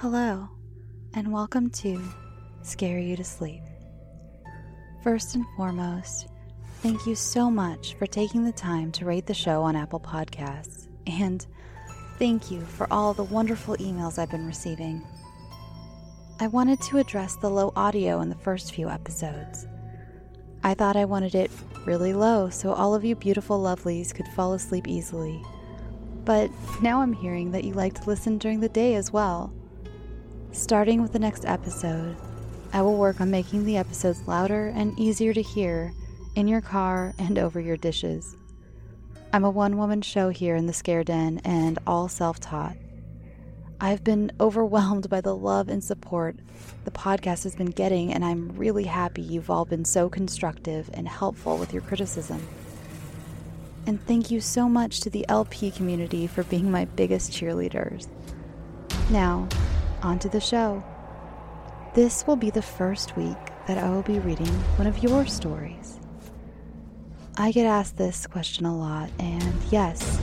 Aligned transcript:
Hello, 0.00 0.46
and 1.14 1.32
welcome 1.32 1.70
to 1.70 1.98
Scare 2.60 2.98
You 2.98 3.16
to 3.16 3.24
Sleep. 3.24 3.62
First 5.02 5.34
and 5.34 5.46
foremost, 5.56 6.28
thank 6.82 7.06
you 7.06 7.14
so 7.14 7.50
much 7.50 7.94
for 7.94 8.06
taking 8.06 8.44
the 8.44 8.52
time 8.52 8.92
to 8.92 9.06
rate 9.06 9.24
the 9.24 9.32
show 9.32 9.62
on 9.62 9.74
Apple 9.74 9.98
Podcasts, 9.98 10.88
and 11.06 11.46
thank 12.18 12.50
you 12.50 12.60
for 12.60 12.86
all 12.92 13.14
the 13.14 13.24
wonderful 13.24 13.74
emails 13.78 14.18
I've 14.18 14.30
been 14.30 14.46
receiving. 14.46 15.02
I 16.40 16.48
wanted 16.48 16.82
to 16.82 16.98
address 16.98 17.36
the 17.36 17.48
low 17.48 17.72
audio 17.74 18.20
in 18.20 18.28
the 18.28 18.34
first 18.34 18.74
few 18.74 18.90
episodes. 18.90 19.66
I 20.62 20.74
thought 20.74 20.96
I 20.96 21.06
wanted 21.06 21.34
it 21.34 21.50
really 21.86 22.12
low 22.12 22.50
so 22.50 22.74
all 22.74 22.94
of 22.94 23.02
you 23.02 23.14
beautiful 23.14 23.58
lovelies 23.58 24.14
could 24.14 24.28
fall 24.28 24.52
asleep 24.52 24.88
easily. 24.88 25.42
But 26.26 26.50
now 26.82 27.00
I'm 27.00 27.14
hearing 27.14 27.52
that 27.52 27.64
you 27.64 27.72
like 27.72 27.94
to 27.94 28.06
listen 28.06 28.36
during 28.36 28.60
the 28.60 28.68
day 28.68 28.94
as 28.96 29.10
well. 29.10 29.54
Starting 30.56 31.02
with 31.02 31.12
the 31.12 31.18
next 31.18 31.44
episode, 31.44 32.16
I 32.72 32.80
will 32.80 32.96
work 32.96 33.20
on 33.20 33.30
making 33.30 33.64
the 33.66 33.76
episodes 33.76 34.26
louder 34.26 34.72
and 34.74 34.98
easier 34.98 35.34
to 35.34 35.42
hear 35.42 35.92
in 36.34 36.48
your 36.48 36.62
car 36.62 37.14
and 37.18 37.38
over 37.38 37.60
your 37.60 37.76
dishes. 37.76 38.34
I'm 39.34 39.44
a 39.44 39.50
one 39.50 39.76
woman 39.76 40.00
show 40.00 40.30
here 40.30 40.56
in 40.56 40.66
the 40.66 40.72
Scare 40.72 41.04
Den 41.04 41.42
and 41.44 41.78
all 41.86 42.08
self 42.08 42.40
taught. 42.40 42.74
I've 43.82 44.02
been 44.02 44.32
overwhelmed 44.40 45.10
by 45.10 45.20
the 45.20 45.36
love 45.36 45.68
and 45.68 45.84
support 45.84 46.36
the 46.84 46.90
podcast 46.90 47.44
has 47.44 47.54
been 47.54 47.70
getting, 47.70 48.12
and 48.12 48.24
I'm 48.24 48.48
really 48.56 48.84
happy 48.84 49.20
you've 49.20 49.50
all 49.50 49.66
been 49.66 49.84
so 49.84 50.08
constructive 50.08 50.88
and 50.94 51.06
helpful 51.06 51.58
with 51.58 51.74
your 51.74 51.82
criticism. 51.82 52.44
And 53.86 54.04
thank 54.06 54.30
you 54.30 54.40
so 54.40 54.70
much 54.70 55.00
to 55.00 55.10
the 55.10 55.26
LP 55.28 55.70
community 55.70 56.26
for 56.26 56.44
being 56.44 56.70
my 56.70 56.86
biggest 56.86 57.30
cheerleaders. 57.30 58.08
Now, 59.10 59.48
on 60.02 60.18
to 60.20 60.28
the 60.28 60.40
show. 60.40 60.82
This 61.94 62.26
will 62.26 62.36
be 62.36 62.50
the 62.50 62.62
first 62.62 63.16
week 63.16 63.36
that 63.66 63.78
I 63.78 63.90
will 63.90 64.02
be 64.02 64.18
reading 64.18 64.52
one 64.76 64.86
of 64.86 65.02
your 65.02 65.26
stories. 65.26 65.98
I 67.36 67.52
get 67.52 67.66
asked 67.66 67.96
this 67.96 68.26
question 68.26 68.64
a 68.64 68.76
lot, 68.76 69.10
and 69.18 69.54
yes, 69.70 70.20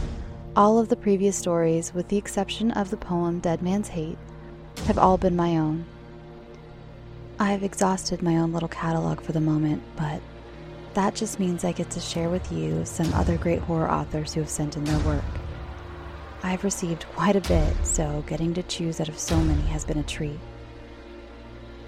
all 0.55 0.79
of 0.79 0.89
the 0.89 0.95
previous 0.95 1.35
stories, 1.35 1.93
with 1.93 2.07
the 2.07 2.17
exception 2.17 2.71
of 2.71 2.89
the 2.89 2.97
poem 2.97 3.39
Dead 3.39 3.61
Man's 3.61 3.89
Hate, 3.89 4.17
have 4.85 4.97
all 4.97 5.17
been 5.17 5.35
my 5.35 5.57
own. 5.57 5.85
I've 7.39 7.63
exhausted 7.63 8.21
my 8.21 8.37
own 8.37 8.53
little 8.53 8.69
catalog 8.69 9.21
for 9.21 9.31
the 9.31 9.41
moment, 9.41 9.81
but 9.95 10.21
that 10.93 11.15
just 11.15 11.39
means 11.39 11.63
I 11.63 11.71
get 11.71 11.89
to 11.91 11.99
share 11.99 12.29
with 12.29 12.51
you 12.51 12.85
some 12.85 13.11
other 13.13 13.37
great 13.37 13.59
horror 13.59 13.91
authors 13.91 14.33
who 14.33 14.41
have 14.41 14.49
sent 14.49 14.77
in 14.77 14.83
their 14.83 14.99
work. 14.99 15.23
I've 16.45 16.65
received 16.65 17.05
quite 17.15 17.37
a 17.37 17.41
bit, 17.41 17.73
so 17.85 18.21
getting 18.27 18.53
to 18.55 18.63
choose 18.63 18.99
out 18.99 19.07
of 19.07 19.17
so 19.17 19.37
many 19.39 19.61
has 19.67 19.85
been 19.85 19.99
a 19.99 20.03
treat. 20.03 20.39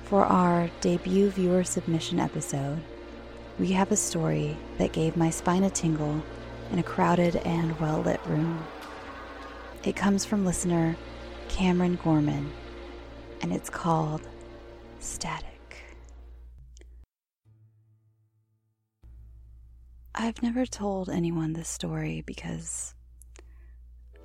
For 0.06 0.26
our 0.26 0.70
debut 0.80 1.30
viewer 1.30 1.66
submission 1.66 2.22
episode, 2.22 2.82
we 3.60 3.74
have 3.74 3.92
a 3.92 3.98
story 3.98 4.56
that 4.78 4.94
gave 4.94 5.18
my 5.18 5.30
spine 5.30 5.66
a 5.66 5.70
tingle 5.70 6.24
in 6.72 6.80
a 6.80 6.84
crowded 6.84 7.36
and 7.38 7.78
well 7.82 8.02
lit 8.02 8.22
room. 8.28 8.66
It 9.84 9.98
comes 9.98 10.24
from 10.24 10.46
listener 10.46 10.96
Cameron 11.50 12.00
Gorman, 12.02 12.50
and 13.42 13.52
it's 13.52 13.70
called 13.70 14.22
Static. 15.00 15.52
I've 20.16 20.42
never 20.42 20.66
told 20.66 21.10
anyone 21.10 21.52
this 21.52 21.68
story 21.68 22.24
because 22.26 22.95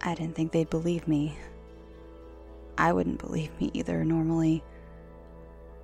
I 0.02 0.14
didn't 0.14 0.34
think 0.34 0.52
they'd 0.52 0.70
believe 0.70 1.06
me. 1.06 1.36
I 2.78 2.92
wouldn't 2.92 3.18
believe 3.18 3.50
me 3.60 3.70
either 3.74 4.04
normally. 4.04 4.64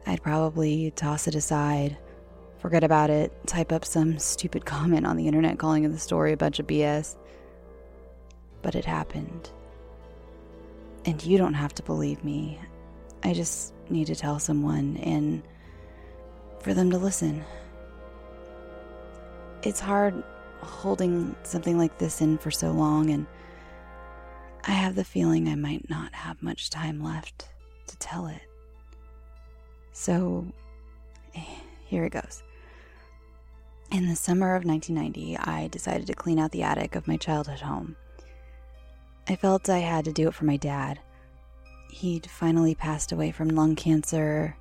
I'd 0.06 0.22
probably 0.22 0.92
toss 0.92 1.26
it 1.28 1.34
aside, 1.34 1.96
forget 2.58 2.84
about 2.84 3.10
it, 3.10 3.32
type 3.46 3.72
up 3.72 3.84
some 3.84 4.18
stupid 4.18 4.64
comment 4.64 5.06
on 5.06 5.16
the 5.16 5.26
internet 5.26 5.58
calling 5.58 5.90
the 5.90 5.98
story 5.98 6.32
a 6.32 6.36
bunch 6.36 6.58
of 6.58 6.66
BS. 6.66 7.16
But 8.62 8.74
it 8.74 8.84
happened. 8.84 9.50
And 11.04 11.22
you 11.24 11.38
don't 11.38 11.54
have 11.54 11.74
to 11.74 11.82
believe 11.82 12.24
me. 12.24 12.58
I 13.22 13.32
just 13.32 13.74
need 13.90 14.06
to 14.06 14.14
tell 14.14 14.38
someone 14.38 14.96
and 14.98 15.42
for 16.60 16.74
them 16.74 16.90
to 16.90 16.98
listen. 16.98 17.44
It's 19.62 19.80
hard 19.80 20.22
holding 20.60 21.36
something 21.42 21.78
like 21.78 21.98
this 21.98 22.20
in 22.20 22.38
for 22.38 22.50
so 22.50 22.72
long, 22.72 23.10
and 23.10 23.26
I 24.66 24.72
have 24.72 24.96
the 24.96 25.04
feeling 25.04 25.48
I 25.48 25.54
might 25.54 25.88
not 25.88 26.12
have 26.12 26.42
much 26.42 26.70
time 26.70 27.02
left 27.02 27.48
to 27.86 27.96
tell 27.98 28.26
it. 28.26 28.42
So, 29.92 30.46
here 31.86 32.04
it 32.04 32.12
goes. 32.12 32.42
In 33.92 34.08
the 34.08 34.16
summer 34.16 34.56
of 34.56 34.64
1990, 34.64 35.38
I 35.38 35.68
decided 35.68 36.08
to 36.08 36.14
clean 36.14 36.40
out 36.40 36.50
the 36.50 36.64
attic 36.64 36.96
of 36.96 37.06
my 37.06 37.16
childhood 37.16 37.60
home. 37.60 37.94
I 39.28 39.36
felt 39.36 39.68
I 39.68 39.78
had 39.78 40.04
to 40.06 40.12
do 40.12 40.26
it 40.28 40.34
for 40.34 40.44
my 40.44 40.56
dad. 40.56 40.98
He'd 41.88 42.26
finally 42.26 42.74
passed 42.74 43.12
away 43.12 43.30
from 43.30 43.48
lung 43.48 43.76
cancer. 43.76 44.56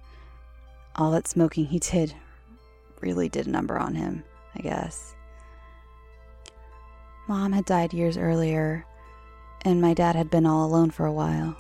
All 0.96 1.12
that 1.12 1.28
smoking 1.28 1.66
he 1.66 1.80
did 1.80 2.14
really 3.02 3.28
did 3.28 3.48
a 3.48 3.52
number 3.52 3.80
on 3.80 3.96
him, 3.96 4.24
I 4.56 4.62
guess. 4.62 5.16
Mom 7.28 7.52
had 7.52 7.66
died 7.66 7.94
years 7.94 8.18
earlier, 8.18 8.86
and 9.66 9.82
my 9.82 9.96
dad 9.96 10.16
had 10.16 10.30
been 10.30 10.46
all 10.46 10.64
alone 10.64 10.92
for 10.92 11.08
a 11.08 11.12
while. 11.12 11.58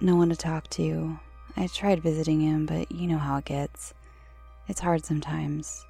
No 0.00 0.14
one 0.14 0.28
to 0.28 0.36
talk 0.36 0.68
to. 0.70 1.18
I 1.56 1.66
tried 1.66 2.02
visiting 2.02 2.40
him, 2.40 2.66
but 2.66 2.92
you 2.92 3.08
know 3.08 3.18
how 3.18 3.36
it 3.38 3.44
gets. 3.44 3.92
It's 4.68 4.80
hard 4.80 5.04
sometimes. 5.04 5.84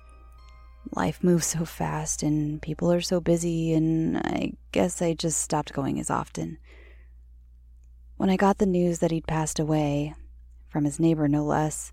Life 0.96 1.22
moves 1.22 1.46
so 1.46 1.66
fast, 1.66 2.22
and 2.22 2.60
people 2.60 2.90
are 2.90 3.02
so 3.02 3.20
busy, 3.20 3.74
and 3.74 4.16
I 4.16 4.54
guess 4.72 5.02
I 5.02 5.12
just 5.12 5.42
stopped 5.42 5.74
going 5.74 6.00
as 6.00 6.10
often. 6.10 6.56
When 8.16 8.30
I 8.30 8.36
got 8.36 8.56
the 8.56 8.66
news 8.66 9.00
that 9.00 9.10
he'd 9.10 9.26
passed 9.26 9.58
away, 9.58 10.14
from 10.68 10.84
his 10.84 10.98
neighbor 10.98 11.28
no 11.28 11.44
less, 11.44 11.92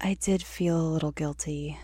I 0.00 0.14
did 0.14 0.44
feel 0.44 0.80
a 0.80 0.92
little 0.92 1.12
guilty. 1.12 1.76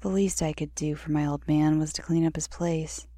The 0.00 0.08
least 0.08 0.40
I 0.40 0.52
could 0.52 0.74
do 0.76 0.94
for 0.94 1.10
my 1.10 1.26
old 1.26 1.48
man 1.48 1.80
was 1.80 1.92
to 1.94 2.02
clean 2.02 2.24
up 2.24 2.36
his 2.36 2.46
place. 2.46 3.08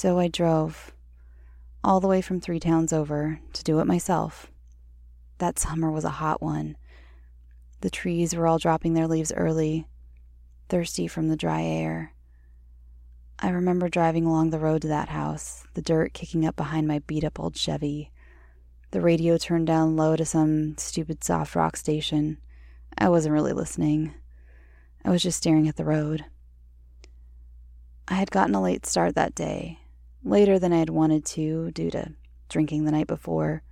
So 0.00 0.20
I 0.20 0.28
drove, 0.28 0.94
all 1.82 1.98
the 1.98 2.06
way 2.06 2.22
from 2.22 2.40
three 2.40 2.60
towns 2.60 2.92
over, 2.92 3.40
to 3.52 3.64
do 3.64 3.80
it 3.80 3.84
myself. 3.84 4.48
That 5.38 5.58
summer 5.58 5.90
was 5.90 6.04
a 6.04 6.20
hot 6.22 6.40
one. 6.40 6.76
The 7.80 7.90
trees 7.90 8.32
were 8.32 8.46
all 8.46 8.60
dropping 8.60 8.94
their 8.94 9.08
leaves 9.08 9.32
early, 9.32 9.88
thirsty 10.68 11.08
from 11.08 11.26
the 11.26 11.36
dry 11.36 11.64
air. 11.64 12.12
I 13.40 13.48
remember 13.48 13.88
driving 13.88 14.24
along 14.24 14.50
the 14.50 14.60
road 14.60 14.82
to 14.82 14.86
that 14.86 15.08
house, 15.08 15.64
the 15.74 15.82
dirt 15.82 16.14
kicking 16.14 16.46
up 16.46 16.54
behind 16.54 16.86
my 16.86 17.00
beat 17.00 17.24
up 17.24 17.40
old 17.40 17.56
Chevy. 17.56 18.12
The 18.92 19.00
radio 19.00 19.36
turned 19.36 19.66
down 19.66 19.96
low 19.96 20.14
to 20.14 20.24
some 20.24 20.78
stupid 20.78 21.24
soft 21.24 21.56
rock 21.56 21.76
station. 21.76 22.38
I 22.96 23.08
wasn't 23.08 23.32
really 23.32 23.52
listening. 23.52 24.14
I 25.04 25.10
was 25.10 25.24
just 25.24 25.38
staring 25.38 25.66
at 25.66 25.74
the 25.74 25.84
road. 25.84 26.24
I 28.06 28.14
had 28.14 28.30
gotten 28.30 28.54
a 28.54 28.62
late 28.62 28.86
start 28.86 29.16
that 29.16 29.34
day, 29.34 29.80
later 30.24 30.58
than 30.58 30.72
I 30.72 30.78
had 30.78 30.90
wanted 30.90 31.24
to 31.26 31.70
due 31.70 31.90
to 31.90 32.12
drinking 32.48 32.84
the 32.84 32.92
night 32.92 33.06
before. 33.06 33.62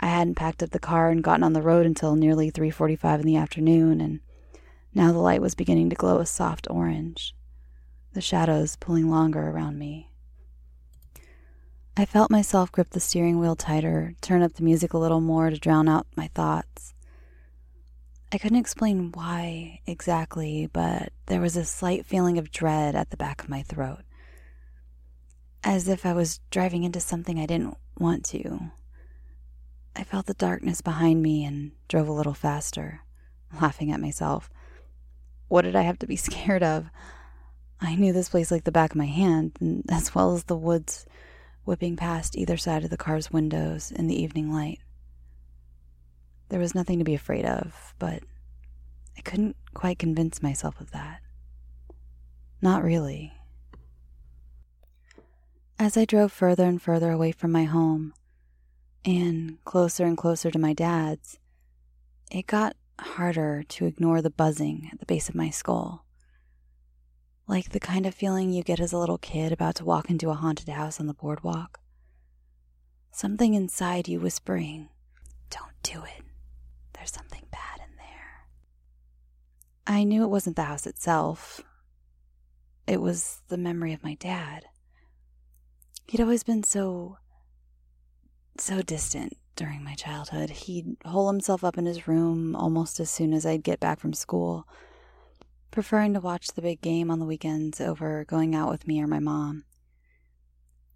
I 0.00 0.06
hadn't 0.06 0.36
packed 0.36 0.62
up 0.62 0.70
the 0.70 0.78
car 0.78 1.10
and 1.10 1.24
gotten 1.24 1.42
on 1.42 1.52
the 1.52 1.62
road 1.62 1.86
until 1.86 2.14
nearly 2.14 2.50
3:45 2.50 3.20
in 3.20 3.26
the 3.26 3.36
afternoon 3.36 4.00
and 4.00 4.20
now 4.94 5.12
the 5.12 5.18
light 5.18 5.42
was 5.42 5.54
beginning 5.54 5.90
to 5.90 5.96
glow 5.96 6.18
a 6.18 6.26
soft 6.26 6.66
orange 6.70 7.34
the 8.12 8.20
shadows 8.20 8.76
pulling 8.76 9.10
longer 9.10 9.50
around 9.50 9.78
me. 9.78 10.10
I 11.96 12.04
felt 12.04 12.30
myself 12.30 12.72
grip 12.72 12.90
the 12.90 13.00
steering 13.00 13.38
wheel 13.38 13.56
tighter, 13.56 14.14
turn 14.20 14.42
up 14.42 14.54
the 14.54 14.62
music 14.62 14.92
a 14.92 14.98
little 14.98 15.20
more 15.20 15.50
to 15.50 15.56
drown 15.56 15.88
out 15.88 16.06
my 16.16 16.28
thoughts. 16.28 16.94
I 18.30 18.38
couldn't 18.38 18.58
explain 18.58 19.12
why 19.12 19.80
exactly, 19.86 20.68
but 20.72 21.12
there 21.26 21.40
was 21.40 21.56
a 21.56 21.64
slight 21.64 22.06
feeling 22.06 22.38
of 22.38 22.50
dread 22.50 22.94
at 22.94 23.10
the 23.10 23.16
back 23.16 23.42
of 23.42 23.48
my 23.48 23.62
throat. 23.62 24.02
As 25.64 25.88
if 25.88 26.06
I 26.06 26.12
was 26.12 26.40
driving 26.50 26.84
into 26.84 27.00
something 27.00 27.38
I 27.38 27.46
didn't 27.46 27.76
want 27.98 28.24
to. 28.26 28.70
I 29.96 30.04
felt 30.04 30.26
the 30.26 30.34
darkness 30.34 30.80
behind 30.80 31.22
me 31.22 31.44
and 31.44 31.72
drove 31.88 32.06
a 32.08 32.12
little 32.12 32.34
faster, 32.34 33.00
laughing 33.60 33.90
at 33.90 34.00
myself. 34.00 34.48
What 35.48 35.62
did 35.62 35.74
I 35.74 35.82
have 35.82 35.98
to 36.00 36.06
be 36.06 36.16
scared 36.28 36.62
of? 36.62 36.86
I 37.80 37.94
knew 37.94 38.12
this 38.12 38.28
place 38.28 38.50
like 38.50 38.64
the 38.64 38.72
back 38.72 38.90
of 38.92 38.96
my 38.96 39.06
hand, 39.06 39.84
as 39.90 40.14
well 40.14 40.34
as 40.34 40.44
the 40.44 40.56
woods 40.56 41.06
whipping 41.64 41.96
past 41.96 42.36
either 42.36 42.56
side 42.56 42.84
of 42.84 42.90
the 42.90 42.96
car's 42.96 43.30
windows 43.30 43.90
in 43.90 44.06
the 44.06 44.20
evening 44.20 44.52
light. 44.52 44.78
There 46.48 46.60
was 46.60 46.74
nothing 46.74 46.98
to 46.98 47.04
be 47.04 47.14
afraid 47.14 47.44
of, 47.44 47.94
but 47.98 48.22
I 49.16 49.20
couldn't 49.20 49.56
quite 49.74 49.98
convince 49.98 50.42
myself 50.42 50.80
of 50.80 50.92
that. 50.92 51.20
Not 52.62 52.82
really. 52.82 53.32
As 55.80 55.96
I 55.96 56.04
drove 56.04 56.32
further 56.32 56.64
and 56.64 56.82
further 56.82 57.12
away 57.12 57.30
from 57.30 57.52
my 57.52 57.62
home, 57.62 58.12
and 59.04 59.62
closer 59.64 60.04
and 60.04 60.18
closer 60.18 60.50
to 60.50 60.58
my 60.58 60.72
dad's, 60.72 61.38
it 62.32 62.48
got 62.48 62.74
harder 62.98 63.62
to 63.62 63.86
ignore 63.86 64.20
the 64.20 64.28
buzzing 64.28 64.88
at 64.92 64.98
the 64.98 65.06
base 65.06 65.28
of 65.28 65.36
my 65.36 65.50
skull. 65.50 66.04
Like 67.46 67.70
the 67.70 67.78
kind 67.78 68.06
of 68.06 68.14
feeling 68.14 68.52
you 68.52 68.64
get 68.64 68.80
as 68.80 68.92
a 68.92 68.98
little 68.98 69.18
kid 69.18 69.52
about 69.52 69.76
to 69.76 69.84
walk 69.84 70.10
into 70.10 70.30
a 70.30 70.34
haunted 70.34 70.68
house 70.68 70.98
on 70.98 71.06
the 71.06 71.14
boardwalk. 71.14 71.78
Something 73.12 73.54
inside 73.54 74.08
you 74.08 74.18
whispering, 74.18 74.88
Don't 75.48 75.80
do 75.84 76.02
it. 76.02 76.24
There's 76.94 77.12
something 77.12 77.44
bad 77.52 77.78
in 77.88 77.96
there. 77.96 78.48
I 79.86 80.02
knew 80.02 80.24
it 80.24 80.30
wasn't 80.30 80.56
the 80.56 80.64
house 80.64 80.88
itself, 80.88 81.62
it 82.88 83.00
was 83.00 83.42
the 83.46 83.56
memory 83.56 83.92
of 83.92 84.02
my 84.02 84.14
dad. 84.14 84.64
He'd 86.08 86.22
always 86.22 86.42
been 86.42 86.62
so. 86.62 87.18
so 88.56 88.80
distant 88.80 89.36
during 89.56 89.84
my 89.84 89.94
childhood. 89.94 90.48
He'd 90.48 90.96
hole 91.04 91.30
himself 91.30 91.62
up 91.62 91.76
in 91.76 91.84
his 91.84 92.08
room 92.08 92.56
almost 92.56 92.98
as 92.98 93.10
soon 93.10 93.34
as 93.34 93.44
I'd 93.44 93.62
get 93.62 93.78
back 93.78 94.00
from 94.00 94.14
school, 94.14 94.66
preferring 95.70 96.14
to 96.14 96.20
watch 96.20 96.48
the 96.48 96.62
big 96.62 96.80
game 96.80 97.10
on 97.10 97.18
the 97.18 97.26
weekends 97.26 97.78
over 97.78 98.24
going 98.24 98.54
out 98.54 98.70
with 98.70 98.86
me 98.88 99.02
or 99.02 99.06
my 99.06 99.18
mom. 99.18 99.64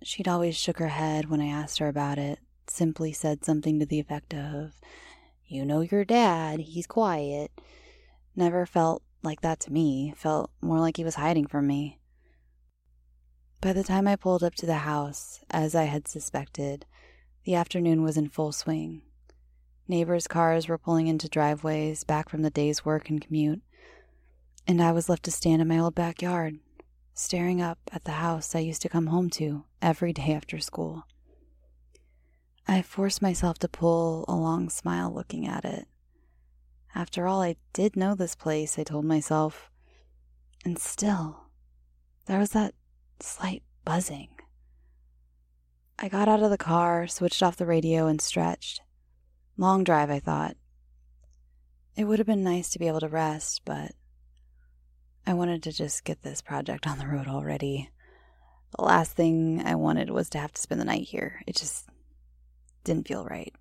She'd 0.03 0.29
always 0.29 0.57
shook 0.57 0.79
her 0.79 0.89
head 0.89 1.29
when 1.29 1.43
I 1.43 1.47
asked 1.47 1.79
her 1.79 1.89
about 1.89 2.17
it, 2.17 2.39
simply 2.67 3.13
said 3.13 3.45
something 3.45 3.79
to 3.81 3.87
the 3.87 4.01
effect 4.01 4.33
of, 4.33 4.73
You 5.47 5.67
know 5.67 5.83
your 5.83 6.07
dad, 6.07 6.61
he's 6.61 6.87
quiet. 6.87 7.51
Never 8.35 8.65
felt 8.65 9.03
like 9.23 9.43
that 9.43 9.61
to 9.61 9.73
me, 9.73 10.15
felt 10.17 10.51
more 10.63 10.81
like 10.81 10.97
he 10.97 11.05
was 11.05 11.17
hiding 11.17 11.49
from 11.49 11.67
me. 11.67 11.99
By 13.63 13.73
the 13.73 13.85
time 13.85 14.09
I 14.09 14.17
pulled 14.17 14.43
up 14.43 14.57
to 14.57 14.67
the 14.67 14.79
house, 14.79 15.39
as 15.49 15.77
I 15.77 15.85
had 15.85 16.09
suspected, 16.09 16.85
the 17.45 17.55
afternoon 17.55 18.03
was 18.03 18.17
in 18.17 18.29
full 18.29 18.51
swing. 18.51 19.03
Neighbors' 19.87 20.27
cars 20.27 20.67
were 20.67 20.79
pulling 20.79 21.07
into 21.07 21.29
driveways 21.29 22.03
back 22.03 22.29
from 22.29 22.43
the 22.43 22.51
day's 22.51 22.85
work 22.85 23.09
and 23.09 23.25
commute, 23.25 23.63
and 24.67 24.83
I 24.83 24.91
was 24.91 25.09
left 25.09 25.23
to 25.27 25.31
stand 25.31 25.63
in 25.63 25.69
my 25.69 25.79
old 25.79 25.95
backyard, 25.95 26.59
staring 27.15 27.63
up 27.63 27.79
at 27.93 28.03
the 28.03 28.19
house 28.19 28.57
I 28.57 28.59
used 28.59 28.83
to 28.83 28.89
come 28.89 29.07
home 29.07 29.31
to 29.31 29.63
every 29.81 30.13
day 30.13 30.35
after 30.35 30.59
school. 30.59 31.05
I 32.67 32.83
forced 32.83 33.23
myself 33.23 33.61
to 33.61 33.69
pull 33.69 34.25
a 34.27 34.35
long 34.35 34.71
smile 34.71 35.15
looking 35.15 35.47
at 35.47 35.65
it. 35.65 35.87
After 36.97 37.29
all, 37.29 37.41
I 37.41 37.55
did 37.73 37.95
know 37.95 38.17
this 38.17 38.35
place, 38.35 38.77
I 38.77 38.83
told 38.83 39.05
myself. 39.05 39.71
And 40.65 40.81
still, 40.81 41.45
there 42.27 42.41
was 42.41 42.51
that 42.51 42.75
slight 43.23 43.63
buzzing. 43.85 44.29
I 45.99 46.09
got 46.09 46.29
out 46.29 46.43
of 46.43 46.51
the 46.51 46.59
car, 46.59 47.07
switched 47.07 47.43
off 47.43 47.57
the 47.57 47.67
radio, 47.67 48.07
and 48.07 48.21
stretched. 48.21 48.81
Long 49.57 49.85
drive, 49.85 50.11
I 50.11 50.19
thought. 50.19 50.57
It 51.97 52.05
would 52.05 52.19
have 52.19 52.27
been 52.27 52.43
nice 52.43 52.71
to 52.71 52.79
be 52.79 52.89
able 52.89 53.01
to 53.01 53.09
rest, 53.09 53.63
but 53.65 53.93
I 55.27 55.35
wanted 55.35 55.63
to 55.65 55.73
just 55.73 56.05
get 56.05 56.23
this 56.23 56.43
project 56.43 56.87
on 56.87 56.99
the 56.99 57.07
road 57.07 57.29
already. 57.29 57.91
The 58.77 58.85
last 58.85 59.13
thing 59.13 59.63
I 59.65 59.75
wanted 59.75 60.11
was 60.11 60.31
to 60.31 60.39
have 60.39 60.53
to 60.55 60.61
spend 60.61 60.81
the 60.81 60.87
night 60.87 61.09
here. 61.09 61.43
It 61.47 61.57
just 61.57 61.89
didn't 62.85 63.07
feel 63.07 63.25
right. 63.25 63.55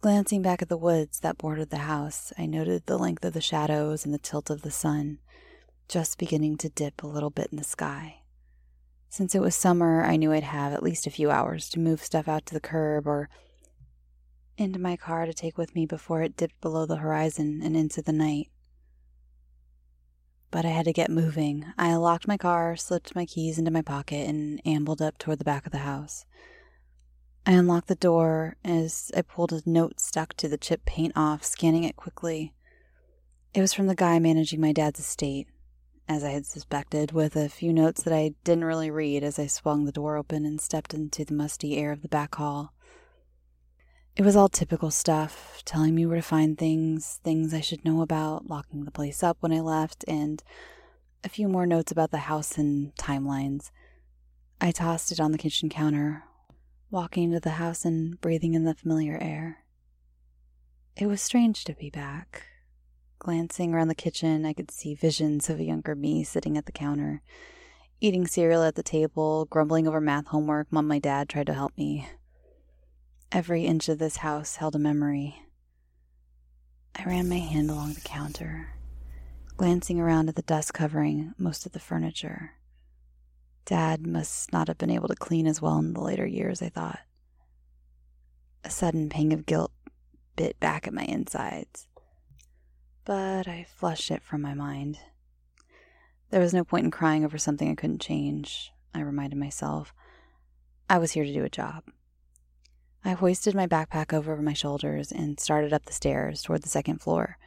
Glancing 0.00 0.40
back 0.40 0.62
at 0.62 0.68
the 0.68 0.76
woods 0.76 1.20
that 1.20 1.38
bordered 1.38 1.70
the 1.70 1.78
house, 1.78 2.32
I 2.38 2.46
noted 2.46 2.86
the 2.86 2.98
length 2.98 3.24
of 3.24 3.32
the 3.32 3.40
shadows 3.40 4.04
and 4.04 4.14
the 4.14 4.18
tilt 4.18 4.50
of 4.50 4.62
the 4.62 4.70
sun, 4.70 5.18
just 5.88 6.18
beginning 6.18 6.56
to 6.58 6.68
dip 6.68 7.02
a 7.02 7.06
little 7.06 7.30
bit 7.30 7.48
in 7.50 7.58
the 7.58 7.64
sky. 7.64 8.22
Since 9.08 9.34
it 9.34 9.40
was 9.40 9.54
summer, 9.54 10.04
I 10.04 10.16
knew 10.16 10.32
I'd 10.32 10.42
have 10.42 10.72
at 10.72 10.82
least 10.82 11.06
a 11.06 11.10
few 11.10 11.30
hours 11.30 11.68
to 11.70 11.80
move 11.80 12.02
stuff 12.02 12.28
out 12.28 12.44
to 12.46 12.54
the 12.54 12.60
curb 12.60 13.06
or 13.06 13.28
into 14.58 14.78
my 14.78 14.96
car 14.96 15.26
to 15.26 15.34
take 15.34 15.56
with 15.56 15.74
me 15.74 15.86
before 15.86 16.22
it 16.22 16.36
dipped 16.36 16.60
below 16.60 16.86
the 16.86 16.96
horizon 16.96 17.60
and 17.62 17.76
into 17.76 18.02
the 18.02 18.12
night. 18.12 18.50
But 20.50 20.64
I 20.64 20.68
had 20.68 20.86
to 20.86 20.92
get 20.92 21.10
moving. 21.10 21.66
I 21.78 21.94
locked 21.96 22.28
my 22.28 22.36
car, 22.36 22.76
slipped 22.76 23.14
my 23.14 23.26
keys 23.26 23.58
into 23.58 23.70
my 23.70 23.82
pocket, 23.82 24.28
and 24.28 24.60
ambled 24.66 25.02
up 25.02 25.18
toward 25.18 25.38
the 25.38 25.44
back 25.44 25.66
of 25.66 25.72
the 25.72 25.78
house. 25.78 26.24
I 27.44 27.52
unlocked 27.52 27.88
the 27.88 27.94
door 27.94 28.56
as 28.64 29.12
I 29.16 29.22
pulled 29.22 29.52
a 29.52 29.62
note 29.66 30.00
stuck 30.00 30.34
to 30.34 30.48
the 30.48 30.58
chip 30.58 30.84
paint 30.84 31.12
off, 31.14 31.44
scanning 31.44 31.84
it 31.84 31.96
quickly. 31.96 32.54
It 33.54 33.60
was 33.60 33.72
from 33.72 33.86
the 33.86 33.94
guy 33.94 34.18
managing 34.18 34.60
my 34.60 34.72
dad's 34.72 35.00
estate 35.00 35.46
as 36.08 36.22
I 36.22 36.30
had 36.30 36.46
suspected, 36.46 37.12
with 37.12 37.36
a 37.36 37.48
few 37.48 37.72
notes 37.72 38.02
that 38.02 38.14
I 38.14 38.34
didn't 38.44 38.64
really 38.64 38.90
read 38.90 39.24
as 39.24 39.38
I 39.38 39.46
swung 39.46 39.84
the 39.84 39.92
door 39.92 40.16
open 40.16 40.44
and 40.44 40.60
stepped 40.60 40.94
into 40.94 41.24
the 41.24 41.34
musty 41.34 41.76
air 41.76 41.92
of 41.92 42.02
the 42.02 42.08
back 42.08 42.34
hall. 42.36 42.72
It 44.16 44.24
was 44.24 44.36
all 44.36 44.48
typical 44.48 44.90
stuff, 44.90 45.62
telling 45.64 45.94
me 45.94 46.06
where 46.06 46.16
to 46.16 46.22
find 46.22 46.56
things, 46.56 47.20
things 47.22 47.52
I 47.52 47.60
should 47.60 47.84
know 47.84 48.00
about, 48.00 48.48
locking 48.48 48.84
the 48.84 48.90
place 48.90 49.22
up 49.22 49.36
when 49.40 49.52
I 49.52 49.60
left, 49.60 50.04
and 50.08 50.42
a 51.22 51.28
few 51.28 51.48
more 51.48 51.66
notes 51.66 51.92
about 51.92 52.12
the 52.12 52.18
house 52.18 52.56
and 52.56 52.94
timelines. 52.96 53.70
I 54.60 54.70
tossed 54.70 55.12
it 55.12 55.20
on 55.20 55.32
the 55.32 55.38
kitchen 55.38 55.68
counter, 55.68 56.24
walking 56.90 57.24
into 57.24 57.40
the 57.40 57.50
house 57.50 57.84
and 57.84 58.18
breathing 58.20 58.54
in 58.54 58.64
the 58.64 58.74
familiar 58.74 59.18
air. 59.20 59.64
It 60.96 61.08
was 61.08 61.20
strange 61.20 61.64
to 61.64 61.74
be 61.74 61.90
back, 61.90 62.44
Glancing 63.26 63.74
around 63.74 63.88
the 63.88 63.96
kitchen, 63.96 64.46
I 64.46 64.52
could 64.52 64.70
see 64.70 64.94
visions 64.94 65.50
of 65.50 65.58
a 65.58 65.64
younger 65.64 65.96
me 65.96 66.22
sitting 66.22 66.56
at 66.56 66.66
the 66.66 66.70
counter, 66.70 67.22
eating 68.00 68.24
cereal 68.24 68.62
at 68.62 68.76
the 68.76 68.84
table, 68.84 69.46
grumbling 69.46 69.88
over 69.88 70.00
math 70.00 70.28
homework 70.28 70.68
while 70.70 70.84
my 70.84 71.00
dad 71.00 71.28
tried 71.28 71.48
to 71.48 71.52
help 71.52 71.76
me. 71.76 72.08
Every 73.32 73.64
inch 73.64 73.88
of 73.88 73.98
this 73.98 74.18
house 74.18 74.54
held 74.54 74.76
a 74.76 74.78
memory. 74.78 75.42
I 76.94 77.02
ran 77.02 77.28
my 77.28 77.38
hand 77.38 77.68
along 77.68 77.94
the 77.94 78.00
counter, 78.02 78.76
glancing 79.56 79.98
around 79.98 80.28
at 80.28 80.36
the 80.36 80.42
dust 80.42 80.72
covering 80.72 81.34
most 81.36 81.66
of 81.66 81.72
the 81.72 81.80
furniture. 81.80 82.52
Dad 83.64 84.06
must 84.06 84.52
not 84.52 84.68
have 84.68 84.78
been 84.78 84.88
able 84.88 85.08
to 85.08 85.16
clean 85.16 85.48
as 85.48 85.60
well 85.60 85.78
in 85.78 85.94
the 85.94 86.00
later 86.00 86.28
years, 86.28 86.62
I 86.62 86.68
thought. 86.68 87.00
A 88.62 88.70
sudden 88.70 89.08
pang 89.08 89.32
of 89.32 89.46
guilt 89.46 89.72
bit 90.36 90.60
back 90.60 90.86
at 90.86 90.94
my 90.94 91.02
insides 91.02 91.88
but 93.06 93.46
I 93.46 93.64
flushed 93.76 94.10
it 94.10 94.22
from 94.22 94.42
my 94.42 94.52
mind. 94.52 94.98
There 96.30 96.40
was 96.40 96.52
no 96.52 96.64
point 96.64 96.84
in 96.84 96.90
crying 96.90 97.24
over 97.24 97.38
something 97.38 97.70
I 97.70 97.76
couldn't 97.76 98.00
change, 98.00 98.72
I 98.92 99.00
reminded 99.00 99.38
myself. 99.38 99.94
I 100.90 100.98
was 100.98 101.12
here 101.12 101.24
to 101.24 101.32
do 101.32 101.44
a 101.44 101.48
job. 101.48 101.84
I 103.04 103.12
hoisted 103.12 103.54
my 103.54 103.68
backpack 103.68 104.12
over 104.12 104.36
my 104.38 104.52
shoulders 104.52 105.12
and 105.12 105.38
started 105.38 105.72
up 105.72 105.84
the 105.86 105.92
stairs 105.92 106.42
toward 106.42 106.62
the 106.62 106.68
second 106.68 107.00
floor. 107.00 107.38